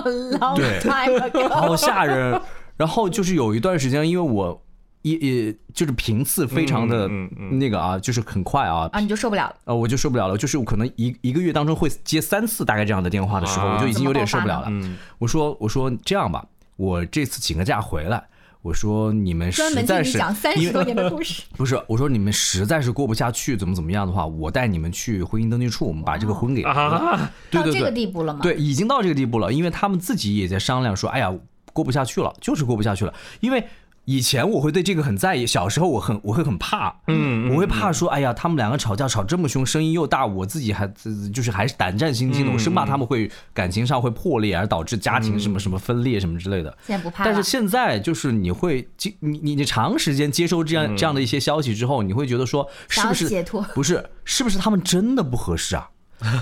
[0.55, 2.39] 对好吓人。
[2.77, 4.63] 然后就是有一段时间，因为我
[5.11, 7.09] 一也就是频次非常的
[7.53, 9.57] 那个啊，就是很快啊，啊，你就受不了了。
[9.65, 14.67] 呃，我就受不了了，就是我可能一一个月当中会接三次大概这样的电话的时候，啊我就已经有点受不了了。
[14.71, 16.45] 嗯我说我说这样吧，
[16.77, 18.23] 我这次请个假回来，
[18.63, 26.63] 我说你们实专门在是讲三十多年的故 事，不是，我说你们实在是过不下去，怎么怎么样的话，我带你们去婚姻登记处，我们把这个婚给。
[26.63, 28.41] 啊，到这个对对对，地步了吗？
[28.43, 31.33] 对，已经到这个地步了，因为他们自己也在商量说，哎呀，
[31.73, 33.65] 过不下去了，就是过不下去了，因为。
[34.09, 40.91] 以前我会对这个很在意，小时候我很我会很怕，嗯我会怕说，哎呀，他们两个吵架吵这么凶，声音又大，我自己还
[41.31, 46.75] 就是还是胆战心惊的，我生怕他们会感情上会破裂，而导致家庭什么什么分裂什么之类的。
[46.87, 47.31] 现在不怕了。
[47.31, 55.91] 但是现在就是你会接你你你长时间接收这样这样的一些消息之后，你会觉得说，是不是解脱不是是不是他们真的不合适啊？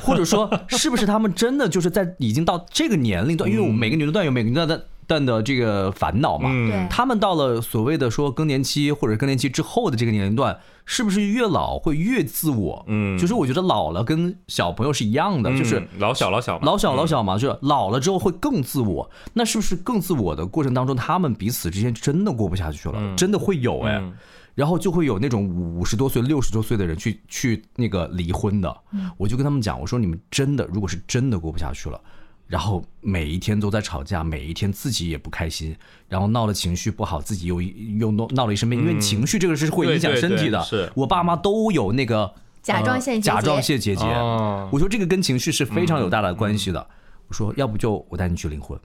[0.01, 3.51] 或者说 是不是他们真的就是在已经到这个年龄段？
[3.51, 6.51] 因为我们每个年龄段有每个年龄段的段的这个烦恼嘛。
[6.89, 12.85] 他们到了所谓的说更年期或者更年期之后的这个年龄段，是不是越老会越自我？
[12.89, 19.11] 嗯就是我觉得老了跟小朋友是一样的，就是嗯老小老小嘛，老小老小嘛，就是老了之后会更自我。
[19.33, 23.15] 那是不是更自我的过程当中，他们彼此之间真的过不下去了？
[23.17, 23.97] 真的会有哎。
[23.97, 24.13] 嗯
[24.57, 28.75] 然后就会有那种五十多岁、六十多岁的人去去那个离婚的。
[29.19, 32.01] 我就跟他们讲，我说你们真的，如果是真的过不下去了。
[32.47, 35.77] 然后每一天都在吵架，每一天自己也不开心，
[36.09, 40.65] 然后闹了情绪不好，自己又又闹闹了一身病，因为情绪这个是会影响身体的。
[40.71, 42.33] 对是我爸妈都有那个
[42.63, 44.05] 甲状腺甲状腺结节。
[44.05, 46.87] 哦我说这个跟情绪是非常有大的关系的。
[47.29, 48.79] 我说要不就我带你去领婚。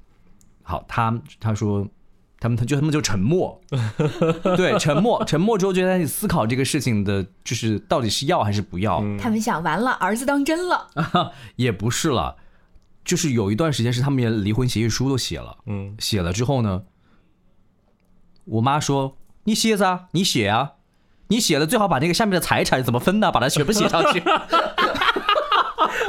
[0.64, 1.88] 好，他他说
[2.40, 3.62] 他们他就他们就沉默，
[4.58, 10.90] 对，沉默，沉默之后就在那里思考这个事情的，就是到底是要还是不要，他们想完了，儿子当真了，
[11.58, 12.38] 也不是了。
[13.04, 16.84] 就是有一段时间是他们连离婚协议书都写了，嗯，写了之后呢，
[18.46, 20.74] 我妈说你写啊，你写啊，
[21.28, 24.22] 你写了最好把那个下面的财产怎么分呢，把它全部写上去。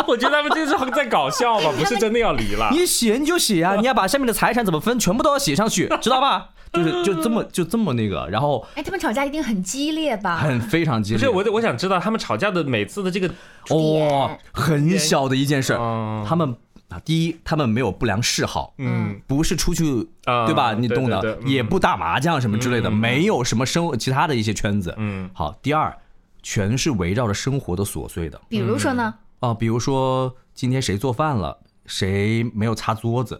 [0.06, 2.68] 我觉得他们这是在搞笑吧，不是真的要离了。
[2.70, 6.50] 你写你就写啊，你要把下面的财产怎么分，全部都要写上去，知道吧？
[6.72, 10.38] 就是就这么就这么那个，然后哎，他们吵架一定很激烈吧？
[10.38, 11.18] 很非常激烈。
[11.18, 13.28] 不是我，我想知道他们吵架的每次的这个，
[13.68, 16.56] 哦，很小的一件事哦，他们
[16.92, 20.74] 啊，第一，他们没有不良嗜好，嗯，不是出去啊对吧？
[20.74, 24.94] 你对懂的对对，嗯也不打麻将什么之类的，嗯没有什么生活其他的一些圈子。
[24.98, 25.96] 嗯好，第二，
[26.42, 29.14] 全是围绕着生活的琐碎的比如说呢？
[29.40, 33.36] 啊，比如说今天谁做饭了，谁没有擦桌子，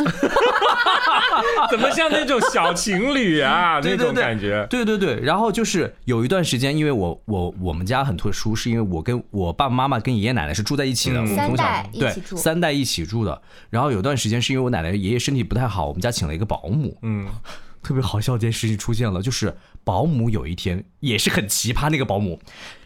[1.70, 4.66] 怎么像那种小情侣啊 那种感觉？
[4.70, 13.40] 对对对，然后就是有一段时间，因为我我我们家很特殊，是因为我跟我爸爸妈妈跟爷爷奶奶是住在一起的，嗯我们从小对三代一起住的。
[13.70, 16.96] 然后有段时间是因为我奶奶爷爷身体不太好，我们家请了一个保姆。
[17.02, 17.26] 嗯
[17.82, 22.38] 特别好笑的一件事情出现了，就是保姆有一天也是很奇葩，那个保姆，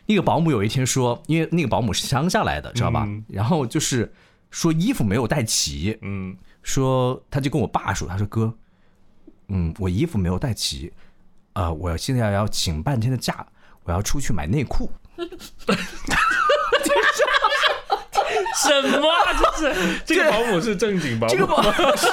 [0.06, 3.04] 那个保姆有一天说，因为那个保姆是乡下来的，知道吧？
[3.06, 4.10] 嗯然后就是
[4.56, 8.50] 说衣服没有带齐，嗯，说他就跟我爸说，他说哥，
[9.48, 10.90] 嗯，我衣服没有带齐，
[11.52, 13.46] 呃，我现在要请半天的假，
[13.84, 14.90] 我要出去买内裤。
[18.56, 19.52] 什么啊？
[19.58, 21.62] 这是这个保姆是正经保姆，这个保
[21.94, 22.08] 是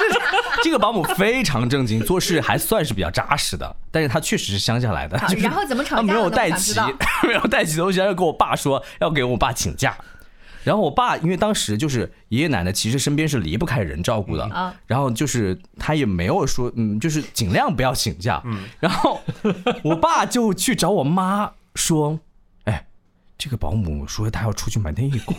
[0.61, 6.77] 这个保姆非常正经，做事还算是比较扎实的，但是他确实是乡下来的，就是然后怎么吵他没有带齐
[7.25, 9.97] 没有带齐东西，他就跟我爸说要给我爸请假。
[10.63, 18.41] 然后我爸因为当时就是爷爷奶奶其实身边是离不开人照顾的，啊然后就是他也没有说嗯，就是尽量不要请假。
[18.45, 19.19] 嗯然后
[19.83, 22.19] 我爸就去找我妈说，
[22.65, 22.85] 哎，
[23.37, 25.35] 这个保姆说她要出去买内裤，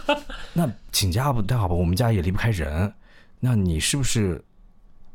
[0.54, 1.74] 那请假不太好吧？
[1.74, 2.92] 我们家也离不开人，
[3.40, 4.42] 那你是不是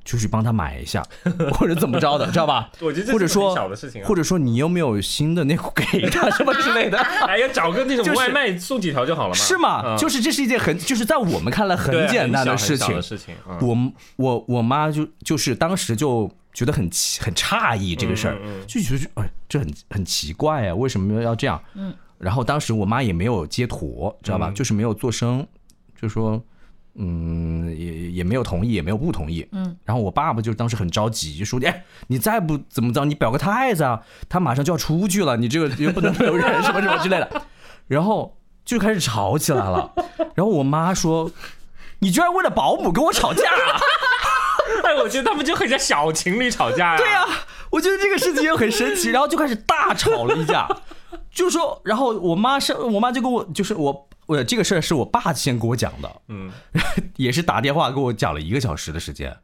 [0.03, 1.03] 就去帮他买一下，
[1.53, 2.69] 或者怎么着的， 知道吧？
[2.81, 6.97] 我觉得这是或者说很小的事情啊或者说你有没有新的内裤给他 什么之类的？
[6.97, 9.35] 哎呀，找个那种外卖送几条就好了嘛？
[9.35, 9.81] 是吗？
[9.85, 13.01] 嗯就是这是一件很，就是在我们看来很简单的事情很小的。
[13.01, 13.35] 事情。
[13.49, 21.61] 嗯我我我妈就就是当时就觉得很奇很诧异这个事儿，嗯嗯嗯就觉得哎这很很奇怪啊，为什么要这样？
[21.75, 24.49] 嗯，然后当时我妈也没有接妥，知道吧？
[24.49, 25.45] 嗯就是没有做声，
[25.99, 26.41] 就说
[26.95, 29.47] 嗯也也没有同意，也没有不同意。
[29.51, 37.41] 嗯，然后我爸爸就当时很着急，就说哎你再不怎么着，你表个态子啊，他马上就要出去了，你这个又不能留人什么什么之类的，
[37.87, 39.93] 然后就开始吵起来了。
[40.35, 41.31] 然后我妈说。
[41.99, 43.79] 你居然为了保姆跟我吵架、啊？
[44.83, 46.97] 哎，我觉得他们就很像小情侣吵架呀。
[46.97, 47.23] 对呀、
[47.69, 50.67] 我觉得这个事情也很神奇，然后就开始大吵了一架，
[51.31, 56.51] 就说，然后我妈是我妈就跟我，就是我，我这个事儿是我爸先给我讲的，嗯，
[57.17, 59.35] 也是打电话给我讲了一个小时的时间，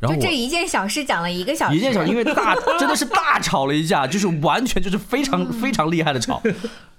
[0.00, 6.42] 然后这一件小事讲了一个小时，一件小事，因为大 真的是大吵了一架，就是完全就是非常非常厉害的吵，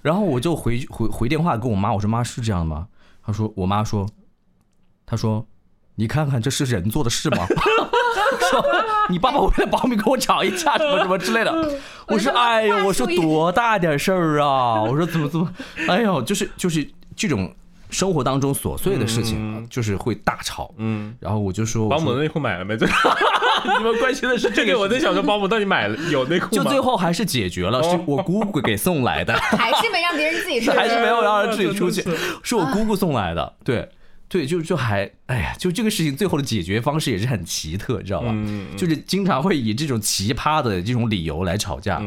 [0.00, 2.86] 然后我就回回回电话跟我妈，我说妈是这样的吗？
[3.24, 4.08] 她说我妈说，
[5.06, 5.46] 她说
[5.96, 7.46] 你看看这是人做的事吗？
[8.50, 8.64] 说
[9.08, 11.52] 你爸爸为了保姆跟我吵一架什么什么之类的，
[12.08, 14.82] 我说哎呦，我说多大点事儿啊！
[14.82, 15.52] 我说怎么怎么，
[15.88, 16.88] 哎呦，就是就是
[17.22, 17.54] 这种
[17.88, 20.74] 生活当中琐碎的事情，啊就是会大吵。
[20.78, 22.76] 嗯，然后我就说，保姆的内裤买了没？
[22.76, 22.84] 这
[23.78, 26.64] 你们关心的是这这个，我在想说保姆到底买了有内裤吗？
[26.64, 30.74] 就最后还是解决了，是我姑姑给送来的， 还是没让别人自己说。
[30.74, 32.02] 还是没有让人自己出去，
[32.42, 33.54] 是我姑姑送来的。
[33.62, 33.88] 对，
[34.28, 38.34] 对，就就还，哎呀，就这个事情最后的解决方式也是很奇特，知道吧？
[38.76, 42.02] 就是经常会以这种奇葩的这种理由来吵架。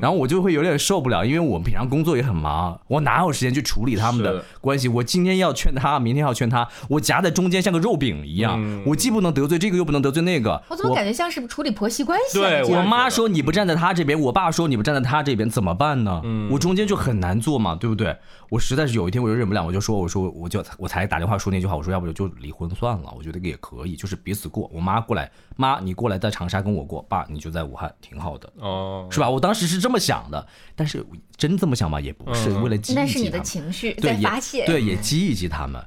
[0.00, 4.88] 然后我就会有点受不了，因为我们平常工作也很忙，我哪有时间去处理他们的关系？
[4.88, 10.62] 我今天要劝他，明天要劝他，我夹在中间像个肉饼一样，嗯我既不能得罪这个，又不能得罪那个。
[10.68, 12.48] 我怎么感觉像是处理婆媳关系啊？
[12.48, 16.22] 对我妈说你不站在他这边，我爸说你不站在他这边，怎么办呢？
[16.24, 18.16] 嗯我中间就很难做嘛，对不对？
[18.48, 24.70] 我实在是有一天我就忍不了，我就说，我说我就我才打电话说那句话，我说要不就就离婚算了，我觉得也可以，就是彼此过。
[24.72, 28.52] 我妈过来，妈你过来在长沙跟我过，爸你就在武汉，挺好的。
[28.58, 29.28] 哦，是吧？
[29.28, 31.04] 我当时是这么想的，但是
[31.36, 34.66] 真这么想吗，也不是嗯为了激那是你的一激他们，情绪对也在发泄。
[34.66, 35.84] 对，也激一激他们。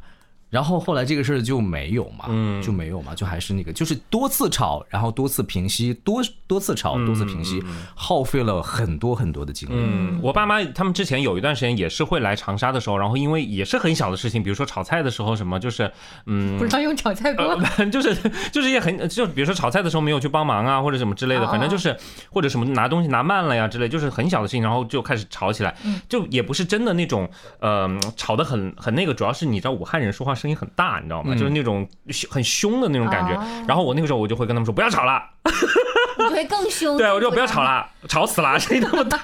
[0.54, 7.60] 然后后来这个事儿就没有嘛，嗯就没有嘛，就还是那个，就是多次吵，然后多次平息，多多次吵，多次平息，
[7.96, 9.74] 耗费了很多很多的精力。
[9.76, 15.92] 嗯，我爸妈他们之前有一段时间也是会来长沙的时候，然后因为也是很小的事情，比如说炒菜的时候什么，就是
[16.28, 17.44] 嗯不，知道用炒菜锅。
[17.46, 18.16] 呃， 就是
[18.52, 21.98] 就是一些很就比如说炒菜的时候没有去帮忙啊，或者什么之类的，哦反正就是
[22.30, 25.76] 或者什么拿东西拿慢了呀之类，就是很小的事情，然后就开始吵起来，
[26.08, 27.28] 就也不是真的那种
[27.60, 31.34] 呃吵得很很那个，主要是你知道武汉人说话声音很大，你知道吗？
[31.34, 33.63] 就是那种凶很凶的那种感觉哦。
[33.65, 35.23] 然后我那个时候我就会跟他们说不要吵了，
[36.19, 36.97] 你就会更凶。
[36.97, 39.19] 对我就更不要吵了，吵死了，声音那么大，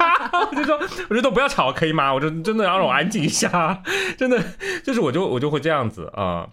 [0.50, 0.80] 我就说
[1.12, 2.14] 我就都不要吵可以吗？
[2.14, 3.84] 我就真的让我安静一下，
[4.18, 4.42] 真的
[4.82, 6.48] 就是我就我就会这样子啊。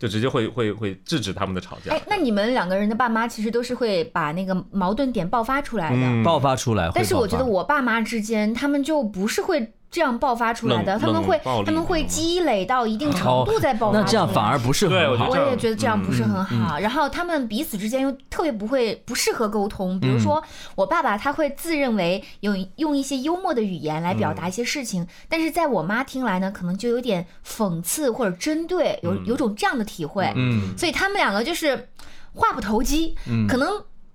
[0.00, 5.96] 就直接会会会制止他们的吵架哎，，那你们两个人的爸妈其实都是会把那个矛盾点爆发出来的。
[5.96, 14.00] 嗯爆发出来但是我觉得我爸妈之间，他们就不是会这样爆发出来的，他们会他们会积累到一定程度再爆发出来。
[14.00, 15.30] 哦那这样反而不是很好。
[15.30, 15.46] 对我。
[15.46, 16.78] 我也觉得这样不是很嗯好。
[16.78, 20.42] 然后他们彼此之间又特别不会不适合沟通，比嗯如说
[20.74, 24.36] 我爸爸他会自认为有用一些幽默的语言来表嗯。
[24.36, 30.32] 达一些事情，但是在我妈听来呢，可能就有点讽刺或者针对，有有种这样的体会。
[30.36, 31.88] 嗯，所以他们两个就是
[32.34, 33.16] 话不投机，
[33.48, 33.68] 可能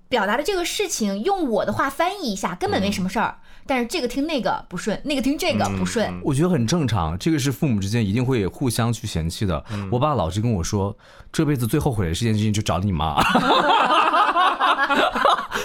[0.10, 6.22] 表达的这个事情用我的话翻译一下根本没什么事儿，但是这个听那个不顺，那个听这个不顺。
[6.24, 9.64] 我觉得很正常，这个是父母之间一定会互相去嫌弃的。
[9.92, 10.96] 我爸老是跟我说，
[11.32, 13.22] 这辈子最后悔的一件事情就找你妈。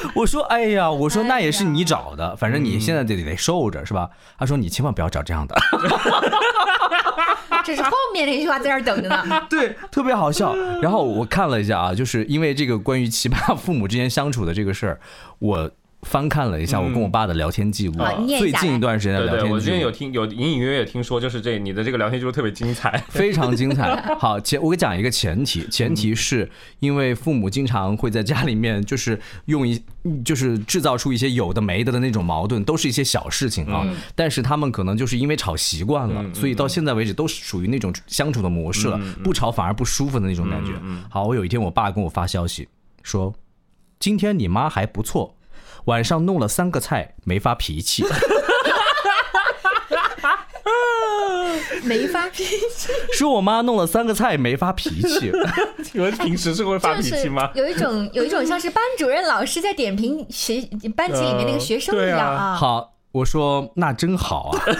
[0.15, 4.11] 我说，哎呀，我说那也是你找的，反正你现在得得受着是吧？
[4.39, 5.57] 他说你千万不要找这样的，
[7.65, 9.43] 这是后面那句话在这儿等着呢。
[9.51, 10.55] 对，特别好笑。
[10.81, 15.01] 然后我看了一下啊，就是因为这个关于奇葩父母之间相处的这个事儿，
[15.39, 15.71] 我
[16.03, 17.95] 翻看了一下我跟我爸的聊天记录，
[18.39, 19.91] 最近一段时间的聊天记录我之前有。
[19.91, 23.03] 听有隐隐约约听说，就是这你的这个聊天记录特别精彩。
[23.11, 23.97] 非常精彩。
[24.17, 29.83] 好，前我给讲一个前提， 前提是因为父母经常会在家里面就是用一
[30.25, 33.85] 就是制造出一些有的没的的那种矛盾，都是一些小事情啊。
[34.15, 40.73] 但是他们可能就是因为吵习惯了，所以到现在为止都是属于那种相处的模式了，不吵反而不舒服的那种感觉。
[41.11, 42.69] 好，我有一天我爸跟我发消息
[43.03, 43.35] 说，
[43.99, 45.35] 今天你妈还不错。
[45.89, 48.05] 晚上弄了三个菜，没发脾气。
[51.83, 55.33] 没发脾气，说我妈弄了三个菜，没发脾气。
[55.95, 57.51] 你们平时是会发脾气吗？
[57.55, 60.61] 有一种有一种像是班主任老师在点评学
[60.95, 62.55] 班级里面那个学生一样啊。
[62.55, 64.61] 好，我说那真好啊。
[64.69, 64.73] 你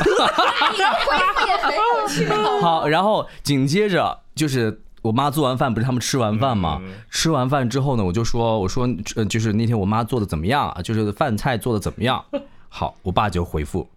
[0.79, 2.61] 的回复也很有趣哦。
[2.61, 6.83] 好，然后紧接着就是我妈做完饭，不是他们吃完饭吗？
[7.11, 10.83] 吃完饭之后呢，我就说，我说，呃，就是那天我妈做的怎么样啊？
[10.83, 12.23] 就是饭菜做的怎么样？
[12.69, 13.89] 好，我爸就回复。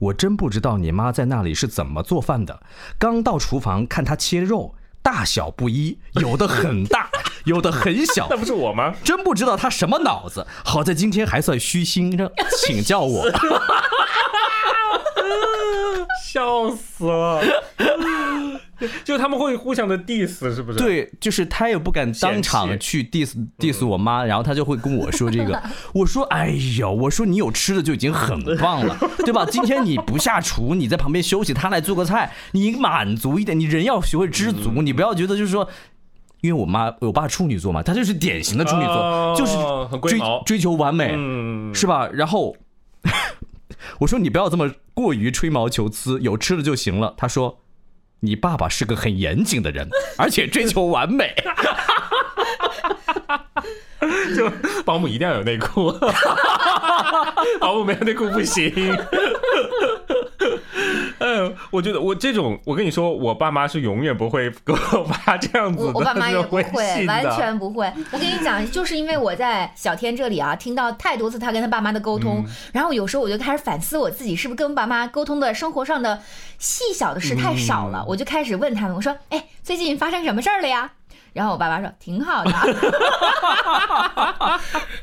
[0.00, 2.60] 我真不知道你妈在那里是怎么做饭的。
[2.98, 7.08] 刚到厨房看她切肉，大小不一，有的很大，
[7.46, 8.36] 有的很小那。
[8.36, 8.92] 不是我吗？
[9.04, 10.44] 真不知道她什么脑子。
[10.64, 13.24] 好在今天还算虚心，让请教我。
[16.22, 17.40] 笑死了！
[19.04, 25.62] 就他们会互相的 diss，是不是？，对，就是他也不敢当场去 diss diss 我妈，然后他就会跟我说这个。
[25.94, 29.46] 我说，哎呦，我说你有吃的就已经很棒了， 对吧？
[29.46, 35.68] 今天你不下厨，你在旁边休息，他来做个菜，你满足一点，你人要学会知足，你不要觉得就是说。
[36.42, 39.56] 因为我妈我爸处女座嘛，他就是典型的处女座，哦就是
[40.02, 42.06] 追追求完美，嗯，是吧？
[42.12, 42.54] 然后
[43.98, 47.14] 我说你不要这么过于吹毛求疵，有吃的就行了。
[47.16, 47.58] 他说
[48.20, 51.34] 你爸爸是个很严谨的人，而且追求完美。
[54.36, 54.50] 就
[54.84, 55.90] 保姆一定要有内裤，
[57.60, 58.72] 保姆没有内裤不行。
[61.18, 67.90] 嗯，我我觉得我这种，我跟你说，我爸妈是永远不会跟我爸这样子的，我我爸妈也不会，完全不会。
[68.12, 76.20] 我跟你讲，就是因为我在小天这里啊，听到太多次他跟他爸妈的沟通，嗯然后有时候我就开始反思我自己是不是跟爸妈沟通的生活上的
[76.58, 80.92] 细小的事太少嗯了，我就开始问他们，我说，哎，最近发生什么事儿了呀？
[81.36, 82.50] 然后我爸爸说挺好的，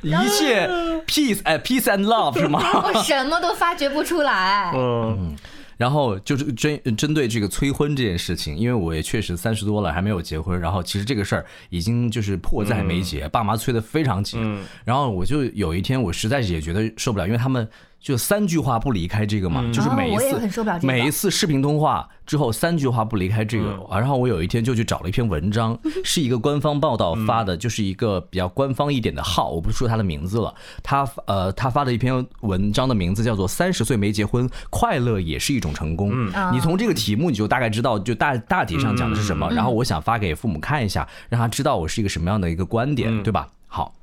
[0.01, 0.67] 一切
[1.05, 2.59] peace 哎 peace and love 是吗？
[2.91, 4.71] 我什么都发掘不出来。
[4.75, 5.35] 嗯
[5.75, 14.39] 然后就是针针对这个催婚这件事情，因为我也确实三十多了还没有结婚，然后其实这个事儿已经就是迫在眉睫，爸妈催得非常紧。
[14.41, 17.67] 嗯然后我就有一天我实在是也觉得受不了，因为他们
[18.03, 23.63] 就三句话不离开这个嘛，就是每一哦我也次、很受不了这个每一次视频通话之后三句话不离开这个。
[23.63, 30.53] 嗯啊然后我有一天就去找了一篇文章，是一个官方报道发的，就是一个比较官方一点的号，我不说他的名字了。
[30.83, 36.11] 他呃他发的一篇文章的名字叫做《三十岁没结婚，快乐也是一种成功》。
[36.13, 39.49] 嗯你从这个题目你就大概知道，就大大体上讲的是什么。
[39.51, 43.47] 然后我想发给父母看一下，让他知道我是一个什么样的一个观点，对吧？
[43.67, 43.93] 好，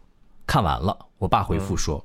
[0.46, 2.02] 看完了，我爸回复说，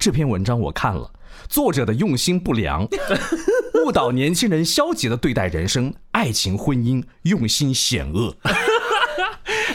[0.00, 1.08] 这篇文章我看了。
[1.48, 2.86] 作者的用心不良，
[3.84, 8.36] 误导年轻人消极的对待人生、爱情、婚姻，用心险恶。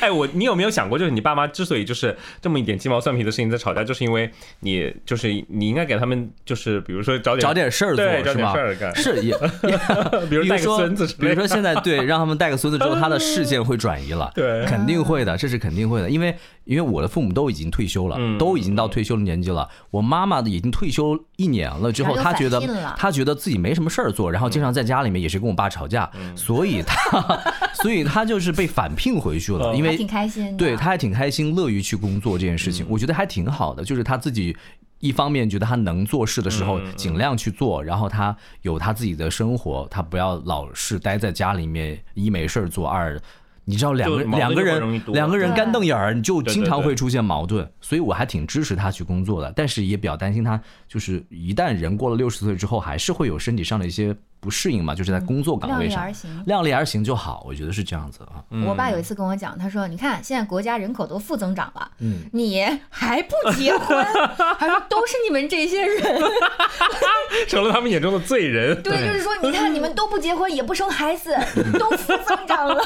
[0.01, 8.53] 哎，我你有没有想过，就是你爸妈之所以就是这么一点鸡毛蒜皮的事情在吵架，就是因为你就是你应该给他们就是比如说找点找点事儿做，找点是吗？
[8.53, 9.33] 事儿干，是也，
[10.29, 14.65] 比如带个孙子比如说现在对，让他们带个孙子之后，他的视线会转移了，对。
[14.65, 18.37] 肯定会的，这是肯定会的，因为因为我的父母都已经退休了，嗯。
[18.37, 27.41] 都已经到退休的年纪了，我妈妈的已经退休一年了之后，他觉得就返聘了她觉得自己没什么事儿做，然后经常在家里面也是跟我爸吵架，所以他
[27.81, 30.55] 所以他就是被返聘回去了，哦因为挺开心。
[30.55, 33.83] 对他还挺开心，乐于去工作这件事情，我觉得还挺好的。
[33.83, 34.55] 就是他自己
[34.99, 43.19] 一方面觉得他能做事的时候尽量去做，然后他有他自己的生活，他不要老是待在家里面，一没事儿做，二。
[43.65, 56.43] 你知道两个两个人两个人干瞪眼儿，你就经常会出现矛盾，所以我还挺支持他去工作的，但是也比较担心他，就是一旦人过了六十岁之后，还是会有身体上的一些不适应嘛，就是在工作岗位上力而行。
[56.45, 58.43] 量力而行就好，我觉得是这样子啊。
[58.67, 64.05] 我爸有一次跟我讲，他说：“你看，现在国家人口都负增长了，嗯你还不结婚？
[64.59, 66.21] 还说都是你们这些人。
[67.47, 68.81] 成了他们眼中的罪人。
[68.83, 71.35] 对，就是说，你看你们都不结婚，也不生孩子，
[71.79, 72.81] 都负增长了。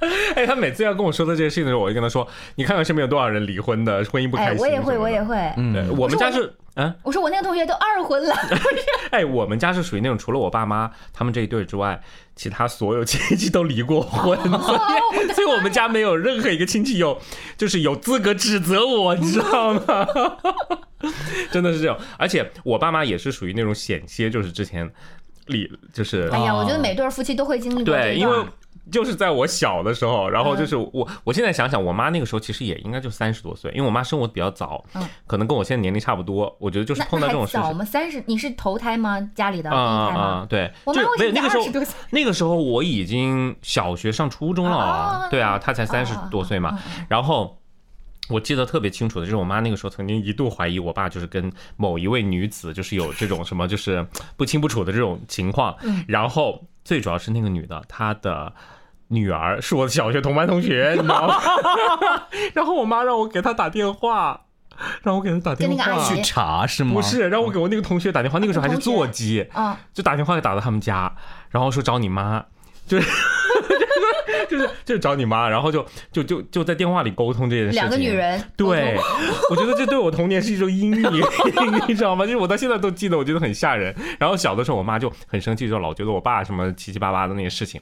[0.36, 2.26] 哎，他每次要跟我说的这些事情的时候，我就跟他说
[2.56, 5.22] ：“你看看身边有多少人离婚的，婚姻不开哎，心。”我也会，我也。
[5.22, 5.36] 会。
[5.56, 8.34] 嗯，我们家是，嗯，我说我那个同学都二婚了，
[9.10, 12.00] 哎，我们家是属于那种除了我爸妈他们这一对之外，
[12.36, 17.18] 其他所有亲戚都离过婚，所以 所以我们家没有任何一个亲戚有
[17.56, 20.06] 就是有资格指责我，你知道吗？
[21.50, 24.90] 真的是这种，而且我爸妈也是属于那种险些，就是之前
[25.46, 28.46] 离就是哎呀，我觉得每对夫妻都会经历过对，因为段。
[28.90, 36.54] 就是在我小的时候，然后嗯就是我，我现在想想，我妈那个时候其实也应该就三十多岁，因为我妈生我比较早，嗯可能跟我现在年龄差不多。
[36.58, 37.60] 我觉得就是碰到这种事情。
[37.60, 37.84] 早吗？
[37.84, 39.20] 三十，你是头胎吗？
[39.34, 40.20] 家里的第胎吗？
[40.20, 46.78] 啊，对，我就妈为什么没有那个时候20多岁，那个时候我已经小学上初中了哦对啊，她才三十多岁嘛
[47.08, 47.58] 然后。
[48.28, 54.04] 我记得特别清楚的就是，我妈那个时候曾经一度怀疑我爸就是跟某一位女子就是有这种什么就是
[54.36, 58.52] 不清不楚的这种情况，嗯然后最主要是那个女的她的
[59.08, 61.34] 女儿是我的小学同班同学， 你知道吗？
[62.54, 64.40] 然后我妈让我给她打电话，
[65.02, 66.94] 让我给她打电话跟那个阿姨去，查是吗？
[66.94, 71.14] 不是让我给我那个同学打电话，那个时候还是座机，啊，就打电话给打到他们家，
[71.50, 72.44] 然后说找你妈，
[72.86, 73.08] 就是
[74.48, 77.80] 就是就是找你妈，然后就就就就在电话里沟通这件事情。
[77.80, 78.96] 两个女人对，
[79.50, 81.12] 我觉得这对我童年是一种阴影，
[81.88, 82.24] 你知道吗？
[82.24, 83.94] 就是我到现在都记得，我觉得很吓人。
[84.18, 87.80] 然后小的时候，我妈就很生气，就老觉得我爸什么七七八八的那些事情，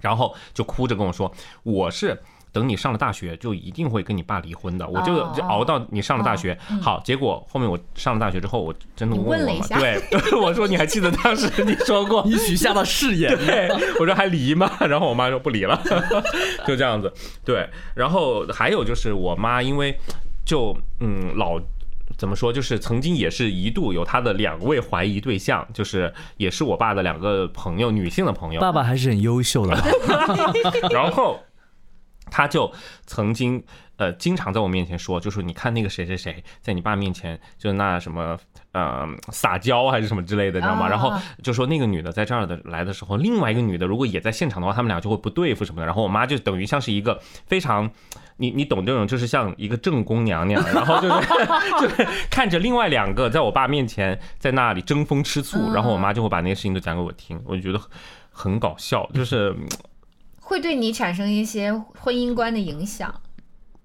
[0.00, 1.32] 然后就哭着跟我说，
[1.62, 2.20] 我是。
[2.52, 4.88] 等你上了大学，就一定会跟你爸离婚的。
[4.88, 10.00] 我就熬到你上了大学，好，结果后面我上了大学之后，我真的问问我嘛，了一下对，
[10.40, 13.36] 我说你还记得当时你说过， 你许下的誓言。
[13.36, 13.68] 对，
[14.00, 14.72] 我说还离吗？
[14.80, 15.78] 然后我妈说不离了，
[16.66, 17.12] 就这样子。
[17.44, 19.94] 对，然后还有就是我妈，因为
[20.46, 21.60] 就嗯老。
[22.16, 22.52] 怎么说？
[22.52, 28.60] 就是曾经也是一度有他的两位怀疑对象，就是也是我爸的两个朋友，女性的朋友。
[28.60, 29.82] 爸爸还是很优秀的吧？
[30.90, 31.38] 然后
[32.30, 32.72] 他就
[33.06, 33.62] 曾经
[33.96, 38.38] 呃经常在我面前说，就说你看那个谁谁谁在你爸面前就那什么
[38.72, 40.86] 呃撒娇还是什么之类的，你知道吗？
[40.86, 41.12] 啊然后
[41.42, 45.86] 就说那个女的在这儿的来的时候，另外一个女的如果也在现场的话，他们俩就会不对付什么的。
[45.86, 47.90] 然后我妈就等于像是一个非常。
[48.38, 51.28] 你你懂这种，就是像一个正宫娘娘，然后就是
[51.80, 57.80] 就是看着另外两个在我爸面前在那里争风吃醋，然后我妈就会把那些事情都讲给我听，我就觉得
[58.30, 59.54] 很搞笑，就是
[60.40, 63.12] 会对你产生一些婚姻观的影响。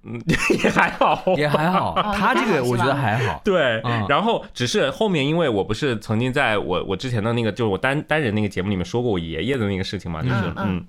[0.04, 0.20] 嗯
[0.64, 3.40] 也还好，也还好，哦他这个我觉得还好。
[3.46, 10.86] 对嗯，然后只是后面，因为我不是曾经在我我之前的那个就是我单单人那个节目里面说过我爷爷的那个事情嘛，就是嗯嗯嗯。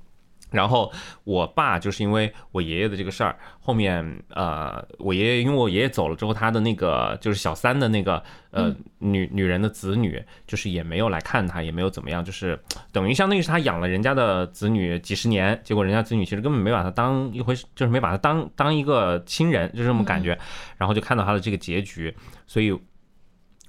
[0.52, 0.92] 然后
[1.24, 12.58] 我爸就是因为我爷爷的这个事儿，后面呃，我爷爷因为我爷爷走了之后，他的那个就是小三的那个呃女女人的子女，就是也没有来看他，也没有怎么样，就是
[12.92, 20.38] 等于相当于是他养了人家的子女几十年，结果人家子女其实根本没把他当一回事，就是没把他当当一个亲人，就这么感觉，
[20.76, 22.14] 然后就看到他的这个结局，
[22.46, 22.78] 所以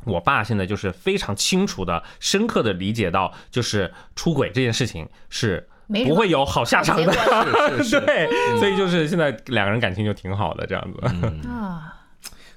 [0.05, 7.13] 我爸现在就是非常清楚的、深刻的理解到，就是出轨这件事情是没不会有好下场的。
[7.77, 8.27] 是是是对，
[8.59, 11.47] 所以就是现在两个人感情就挺好的这样子。
[11.47, 11.93] 啊，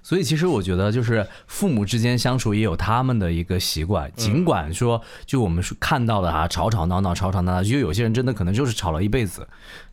[0.03, 9.47] 所以其实我觉得，就是父母之间相处也有他们的一个习惯，尽管说就我们是看到的啊，吵吵闹闹，吵吵闹闹，就有些人真的可能就是吵了一辈子，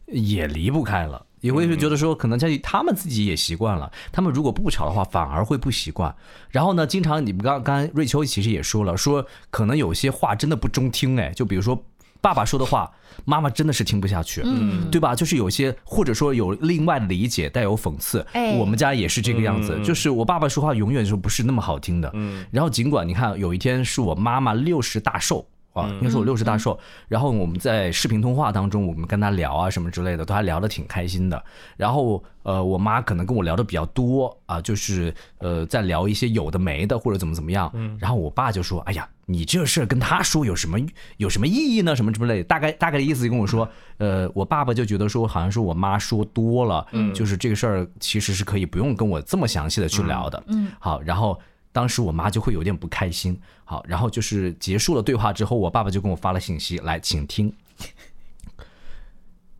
[0.08, 1.26] 也离不开了。
[1.42, 3.92] 也会是觉得说，可能在他们自己也习惯了。
[4.14, 6.16] 他们如果不吵的话，反而会不习惯。
[6.50, 11.84] 然后呢，经常你们刚刚瑞秋其实也说了，说可能有些话真的不中听，哎，就比如说
[12.24, 12.90] 爸爸说的话，
[13.26, 14.42] 妈妈真的是听不下去。
[14.46, 15.14] 嗯，对吧？
[15.14, 18.26] 就是有些或者说有另外的理解，带有讽刺。
[18.32, 22.10] 哎我们家也是这个样子，嗯就是我爸爸说话永远就不是那么好听的。
[22.14, 25.46] 嗯然后尽管你看有一天是我妈妈六十大寿。
[25.74, 31.44] 啊，应该是我六十大寿，然后我们在视频通话当中，我们跟他聊啊什么之类的，都还聊得挺开心的。
[31.76, 37.72] 然后呃，我妈可能跟我聊的比较多啊，就是呃在聊一些有的没的或者怎么怎么样。
[38.00, 40.78] 然后我爸就说：“哎呀，你这事儿跟他说有什么
[41.18, 41.96] 有什么意义呢？
[41.96, 43.68] 什么之类的。”大概大概的意思就跟我说，
[43.98, 50.44] 呃，我爸爸就觉得说好像是我妈说多了，就是这个事儿其实是可以不用跟我这么详细的去聊的。
[50.48, 51.40] 嗯，好，然后
[51.74, 53.38] 当时我妈就会有点不开心。
[53.66, 57.54] 好，然后就是结束了对话之后，我爸爸就跟我发了信息，来，请听。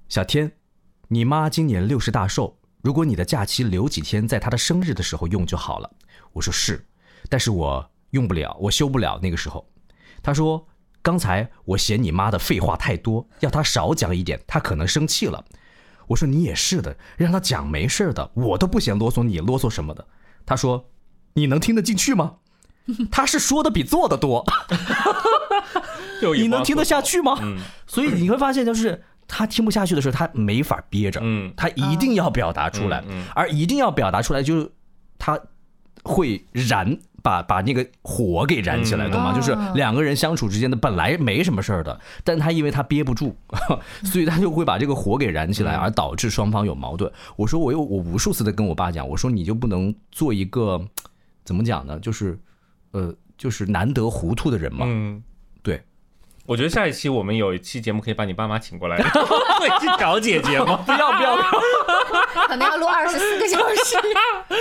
[0.08, 0.52] 小天，
[1.10, 5.92] 你妈今年六十大寿，如果你的假期留几天，在她的生日的时候用就好了。
[6.32, 6.86] 我说是，
[7.30, 9.68] 但是我用不了，我休不了那个时候。
[10.22, 10.68] 他说，
[11.02, 15.44] 刚才我嫌你妈的废话太多，要她少讲一点，她可能生气了。
[16.06, 20.08] 我说你也是的，让她讲没事的，我都不嫌啰嗦，你啰嗦什么的。
[20.46, 20.90] 他说，
[21.34, 22.34] 你能听得进去吗？
[23.10, 24.44] 他是说的比做的多，
[26.22, 27.38] 就你能听得下去吗？
[27.42, 27.58] 嗯
[27.88, 34.70] 所以你会发现，就是他听不下去的时候，他没法憋着，嗯他一定要表达出来，嗯嗯而一定要表达出来，就是
[35.18, 35.40] 他
[36.04, 36.98] 会燃。
[37.24, 39.32] 把把那个火给燃起来，嗯懂吗？
[39.32, 43.34] 哦就是两个人相处之间的本来没什么事儿的，但他因为他憋不住，
[44.04, 47.10] 所以他就会把这个火给燃起来，嗯而导致双方有矛盾。
[47.38, 50.86] 我说我有我无数次的跟我爸讲，我说你就不能做一个
[51.44, 52.00] 怎么讲呢？
[52.00, 52.40] 就是
[52.92, 54.86] 呃，就是难得糊涂的人嘛。
[54.88, 55.24] 嗯。
[55.62, 55.82] 对，
[56.46, 60.78] 我觉得下一期我们有一期节目可以把你爸妈请过来， 会去找姐姐吗？
[60.86, 61.36] 不要不要！
[62.48, 63.98] 可能要录二十四个小时。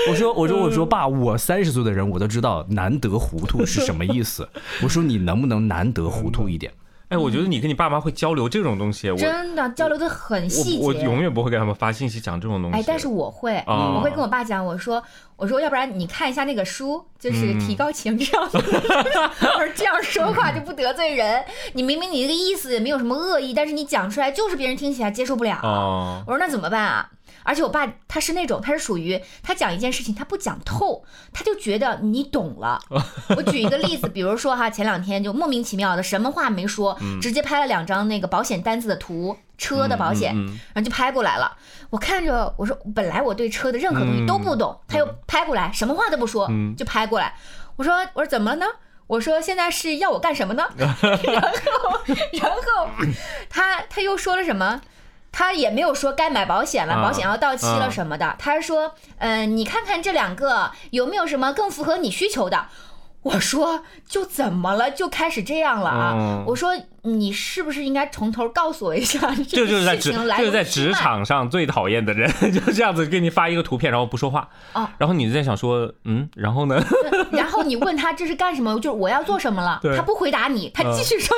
[0.08, 4.48] 我说我说我说爸，我三十岁的人我都知道难得糊涂是什么意思。
[4.82, 6.72] 我说你能不能难得糊涂一点？
[7.08, 10.82] 哎，我觉得你跟你爸妈会交流这种东西，我真的交流的很细节。
[10.82, 12.78] 我我永远不会给他们发信息讲这种东西。
[12.78, 15.02] 哎，但是我会，哦我会跟我爸讲，我说，
[15.36, 18.42] 我说，要不然你看一下那个书，就是提高情商。
[18.52, 21.44] 我说这样说话就不得罪人。
[21.72, 25.58] 你明明你这个意思也没有什么恶意，但是你讲出来就是别人听起来接受不了。
[25.62, 27.10] 哦，我说那怎么办啊？
[27.44, 32.80] 而且我爸他是那种，他是属于他讲一件事情他不讲透，他就觉得你懂了。
[33.36, 40.34] 我举一个例子，比如说哈，前两天就莫名其妙的什么话没说，直接拍了两张那个保险单子的图，车的保险，
[40.72, 41.56] 然后就拍过来了。
[41.90, 47.34] 我看着我说，本来我对车的任何东西都不懂，他又拍过来，什么话都不说，嗯就拍过来。
[47.76, 48.66] 我说我说怎么了呢？
[49.06, 50.66] 我说现在是要我干什么呢？
[50.76, 51.00] 然后
[52.32, 52.88] 然后
[53.50, 54.80] 他他又说了什么？
[55.30, 58.36] 他也没有说该买保险了，啊保险要到期了什么的。
[58.38, 62.66] 他说，嗯、你看看这两个有没有什么更符合你需求的。
[63.22, 66.14] 我说就怎么了，就开始这样了啊？
[66.16, 76.82] 嗯我说你是不是应该从头告诉我一下这 就是在职，事情来就是在职场上最讨厌的人， 就这样子给你发一个图片，然后不说话，啊然后你在想说，嗯，然后呢？
[77.32, 81.36] 然后你问他这是干什么，就是我要做什么了，对他不回答你，他继续说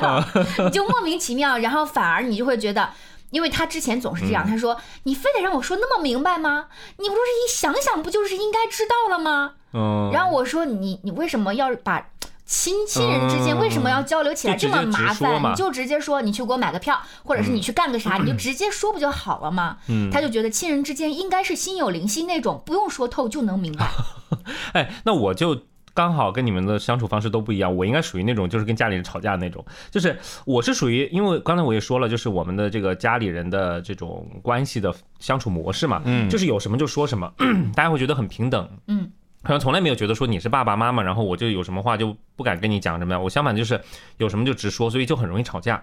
[0.00, 2.88] 他的， 你就莫名其妙，然后反而你就会觉得。
[3.30, 6.66] 因为他之前总是这样，他说你非得让我说那么明白吗？
[6.98, 9.54] 你不是一想想不就是应该知道了吗？
[9.72, 12.08] 嗯，然后我说你你为什么要把
[12.46, 15.42] 亲亲人之间为什么要交流起来这么麻烦？
[15.42, 19.78] 你就直接说你去给我买个票，或者是你去干个啥，你就直接说不就好了吗？
[20.12, 23.90] 他就觉得亲人之间应该是心有灵犀那种，不用说透就能明白。
[24.74, 25.62] 哎，那我就
[25.96, 37.32] 刚好跟你们的相处方式都不一样，我应该属于那种就是跟家里人吵架那种，就是我是属于，因为刚才我也说了，就是我们的这个家里人的这种关系的相处模式嘛，嗯，就是有什么就说什么，
[37.74, 39.10] 大家会觉得很平等，嗯。
[39.42, 43.20] 好像从来没有觉得说你是爸爸妈妈，然后我就有什么话就不敢跟你讲什么呀。
[43.20, 43.80] 我相反就是
[44.16, 45.80] 有什么就直说，所以就很容易吵架，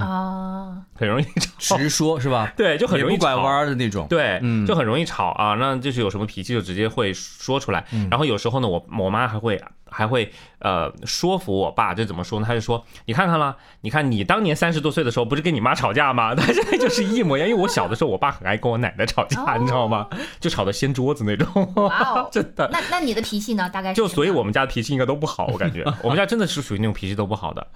[0.00, 1.24] 啊，很容易
[1.58, 1.76] 吵。
[1.76, 2.52] 直说是吧？
[2.56, 4.06] 对，就很容易拐弯的那种。
[4.08, 5.54] 对，嗯就很容易吵啊。
[5.54, 7.84] 那就是有什么脾气就直接会说出来。
[8.10, 9.60] 然后有时候呢，我我妈还会
[9.90, 12.46] 还会呃说服我爸，这怎么说呢？
[12.46, 16.34] 他就说你看看啦，你看你当年三十多岁的时候不是跟你妈吵架吗？
[16.34, 17.48] 他现在就是一模一样。
[17.48, 20.06] 因为我小的时候，我爸很爱跟我奶奶吵架，哦你知道吗？
[20.40, 21.72] 就吵得掀桌子那种。
[21.76, 22.68] 哇哦， 真的。
[22.72, 23.68] 那那你的脾气呢？
[23.70, 27.66] 大概就所以，我们家的脾气应该都不好，我感觉 我们家真的是属于那种脾气都不好的。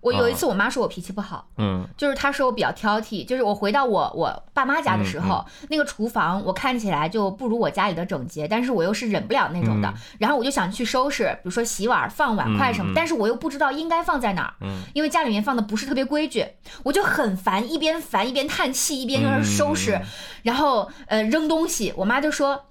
[0.00, 14.54] 我有一次我妈说我脾气不好，嗯就是她说我比较挑剔，就是我回到我我爸妈家的时候，那个厨房我看起来就不如我家里的整洁，但是我又是忍不了那种的，然后我就想去收拾，比如说洗碗、放碗筷什么，但是我又不知道应该放在哪儿，
[14.94, 16.46] 因为家里面放的不是特别规矩，
[16.84, 20.00] 我就很烦，一边烦一边叹气，一边在那儿收拾，
[20.42, 22.66] 然后呃扔东西，我妈就说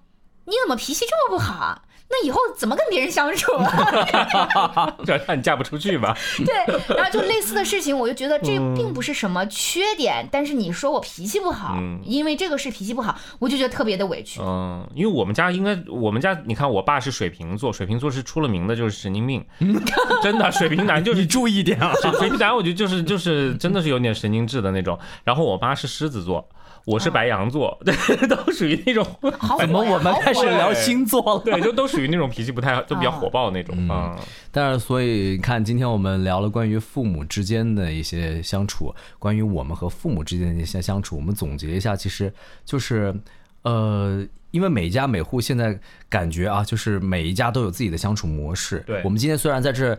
[0.45, 1.81] 你怎么脾气这么不好啊？
[2.11, 4.95] 那以后怎么跟别人相处啊？
[5.05, 6.17] 这让你嫁不出去吧？
[6.43, 14.39] 对，然后就类似的事情，我就觉得这并不是什么缺点，但是你说我脾气不好，因为这个是脾气不好，我就觉得特别的委屈。
[14.41, 19.45] 嗯，因为我们家应该，我们家你看，我爸是水瓶座，水瓶座是出了名的就是神经病，
[20.23, 21.93] 真的，水瓶男就是你注意点啊！
[22.01, 24.97] 水水瓶男，我觉得就是就是真的是有点神经质的那种。
[25.23, 26.47] 然后我妈是狮子座，
[26.85, 27.95] 我是白羊座，对，
[28.27, 29.05] 都属于那种，
[29.37, 31.41] 好怎么我们开始聊星座了？
[31.45, 34.15] 对，就都属于那种脾气不太，就比较火爆的那种啊。
[34.51, 42.33] 但是，所以你看，今天我们聊了关于父母之间的一些相处，关于我们和父母之间的一些相处，我们总结一下，其实
[42.65, 43.13] 就是，
[43.61, 48.83] 呃，因为每家每户现在感觉啊，就是每一家都有自己的相处模式。
[48.87, 49.95] 对我们今天虽然在这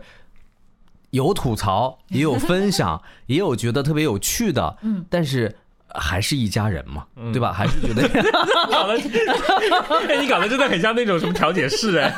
[1.11, 5.55] 有吐槽，也有分享， 也有觉得特别有趣的，嗯，但是。
[5.93, 7.51] 还是一家人嘛，对吧？
[7.51, 8.07] 还是觉得
[8.71, 8.93] 搞得，
[10.07, 12.13] 哎，你搞得真的很像那种什么调解室哎。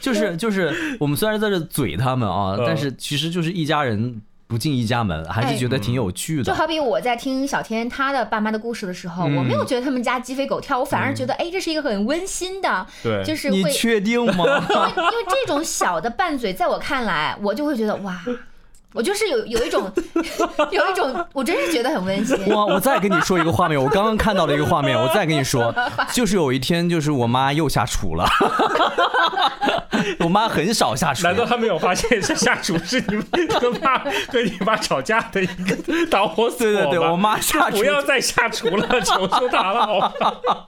[0.00, 6.44] 就 是就是，我们虽然在这嘴他们啊，嗯但是其实就是一家人不进一家门，还是觉得挺有趣的。
[6.44, 14.44] 就好比我在听小天他的爸妈的故事的时候，我没有觉得他们家鸡飞狗跳，我反而觉得，哎，这是一个很温馨的，对就是，你确定吗？
[14.68, 18.20] 因为因为这种小的拌嘴，在我看来，我就会觉得哇。
[18.92, 19.90] 我就是有有一种，
[20.70, 22.36] 有一种，我真是觉得很温馨。
[22.46, 25.74] 我我再跟你说一个画面，我刚刚看到了一个画面，我再跟你说，
[26.12, 28.26] 就是有一天，就是我妈又下厨了，
[30.20, 33.24] 我妈很少下厨，难道她没有发现是下厨是你们
[33.60, 35.76] 跟爸和你爸吵架的一个
[36.10, 40.66] 导火索对对对，我妈下厨不，要再下厨了，求求她了，好吧？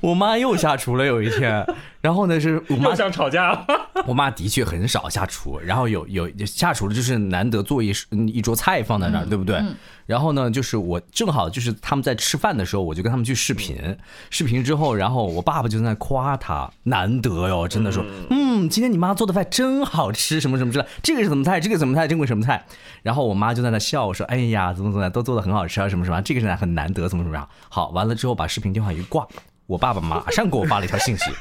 [0.00, 1.64] 我妈又下厨了，有一天，
[2.00, 3.64] 然后呢是我妈又想吵架了。
[4.04, 7.16] 我妈的确很少下厨，然后有有下厨的，就是
[7.46, 9.62] 难得做一嗯一桌菜放在那儿，对不对？
[10.04, 13.96] 然后呢，就是我正好就是他们在吃饭的时候，我就跟他们去视频，
[14.30, 22.64] 视频之后，然后我爸爸就在那夸他，难得哟，真的说，嗯，今天你妈做的饭真好吃，什么什么之类，这个是什么菜，这个是什么菜，这个是什么菜，
[23.02, 27.48] 然后我妈就在那笑说，哎呀，怎么怎么样，都做的很好吃啊，什么什么，这个是很难得，怎么怎么样。
[27.68, 29.26] 好，完了之后把视频电话一挂，
[29.66, 31.24] 我爸爸马上给我发了一条信息。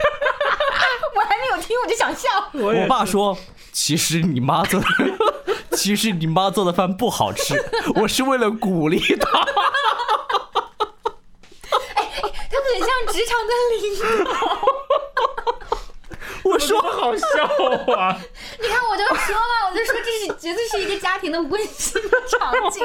[1.15, 2.29] 我还没有听，我就想笑。
[2.53, 3.37] 我爸说
[3.71, 4.87] ：“其实你妈做的，
[5.75, 7.53] 其实你妈做的饭不好吃，
[8.01, 9.45] 我是为了鼓励她。
[11.69, 14.74] 他很像职场的领导。
[16.45, 17.25] 我说好笑
[17.95, 18.17] 啊！
[18.61, 22.83] 你看，我就说嘛，我就说这是绝对是一个家庭的温馨的场景。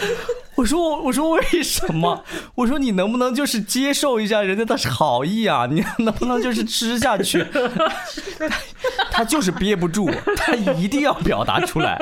[0.54, 2.22] 我说我我说为什么？
[2.54, 5.66] 我说你能不能就是接受一下人家的好意啊？
[5.70, 7.44] 你能不能就是吃下去？
[9.10, 11.98] 他就是憋不住，他一定要表达出来，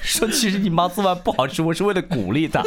[0.00, 2.62] 说其实你妈做饭不好吃，我是为了鼓励她。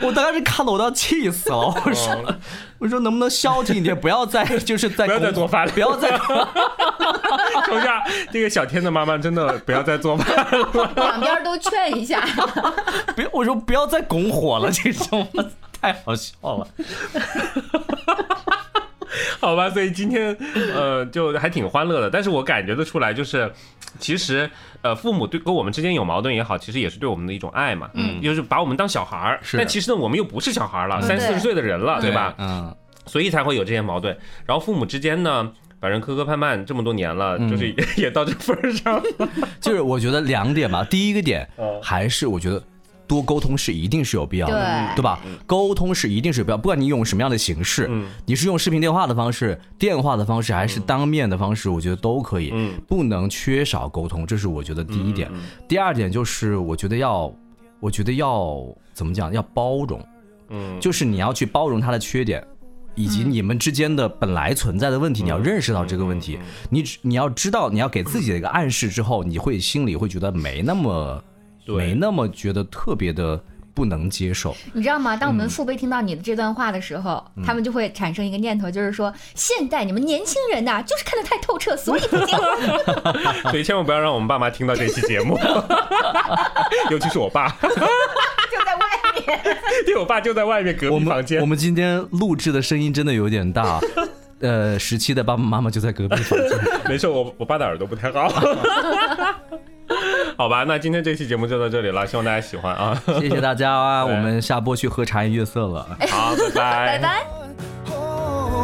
[0.00, 2.34] 我当时看的我都要气死了，我说
[2.78, 6.10] 我说能不能消停一点，不要再就是在不要再做饭了不要再
[7.66, 10.90] 求下这个小天的妈妈真的不要再做饭了。
[10.96, 12.20] 两边都劝一下。
[13.14, 15.28] 不要，我说不要再拱火了，这种
[15.80, 16.66] 太好笑了。
[19.40, 20.36] 好吧，所以今天
[20.74, 23.50] 呃就还挺欢乐的，但是我感觉得出来，就是
[23.98, 24.48] 其实
[24.82, 32.12] 呃父母对跟我们之间有矛盾也好，其实也是对我们的一种爱嘛，嗯，就是把我们当小孩儿，是但其实呢我们又不是小孩儿了，三四十岁的人了，对。
[32.12, 32.34] 吧？
[32.38, 32.74] 嗯，
[33.06, 34.16] 所以才会有这些矛盾。
[34.46, 35.50] 然后父母之间呢，
[35.80, 39.28] 反正磕磕绊绊这么多年了，就是也 也到这份儿上了。
[39.60, 42.62] 就是我觉得两点吧，第一个点哦还是我觉得
[43.06, 44.96] 多沟通是一定是有必要的，对。
[44.96, 45.20] 对吧？
[45.46, 48.06] 沟通是一定是有必要，不管你用什么样的形式，嗯。
[48.26, 52.80] 你是用视频电话的方式、电话的方式，还是当面的方式，我觉得都可以，嗯。
[52.86, 55.30] 不能缺少沟通，这是我觉得第一点。
[55.68, 57.32] 第二点就是我觉得要，
[57.80, 60.04] 我觉得要怎么讲，要包容，
[60.50, 62.42] 嗯，就是你要去包容他的缺点。
[62.94, 66.38] 以及你们之间的本来存在的问题，你要认识到这个问题，
[66.68, 71.31] 你只你要知道，你要给自己的一个暗示之后，你会心里会觉得没那么对
[71.66, 73.40] 没那么觉得特别的
[73.74, 74.54] 不能接受。
[74.72, 75.16] 你知道吗？
[75.16, 83.42] 当我们父辈听到你的这段话的时候，他们就会产生一个念头，就是说，现代你们年轻人呐、就是看得太透彻，所以不结婚。
[83.50, 85.38] 所以千万不要让我们爸妈听到这期节目，
[86.90, 88.82] 尤其是我爸，就在外
[89.26, 89.56] 面。
[89.86, 91.46] 对我爸就在外面隔我们壁房间我。
[91.46, 93.80] 们今天录制的声音真的有点大，
[94.40, 96.58] 呃，十七的爸爸妈妈就在隔壁房间。
[96.86, 98.28] 没事，我我爸的耳朵不太好。
[100.38, 103.00] 好吧，那今天这期节目就到这里了，希望大家喜欢啊！
[103.20, 105.86] 谢谢大家啊， 我们下播去喝茶颜悦色了。
[106.10, 107.18] 好，拜拜拜。
[107.20, 107.41] 哦，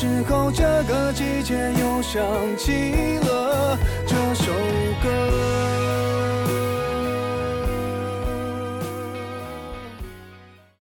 [0.00, 2.22] 这时候，这个季节又想
[2.56, 3.76] 起了
[4.06, 4.50] 这首
[5.02, 5.89] 歌。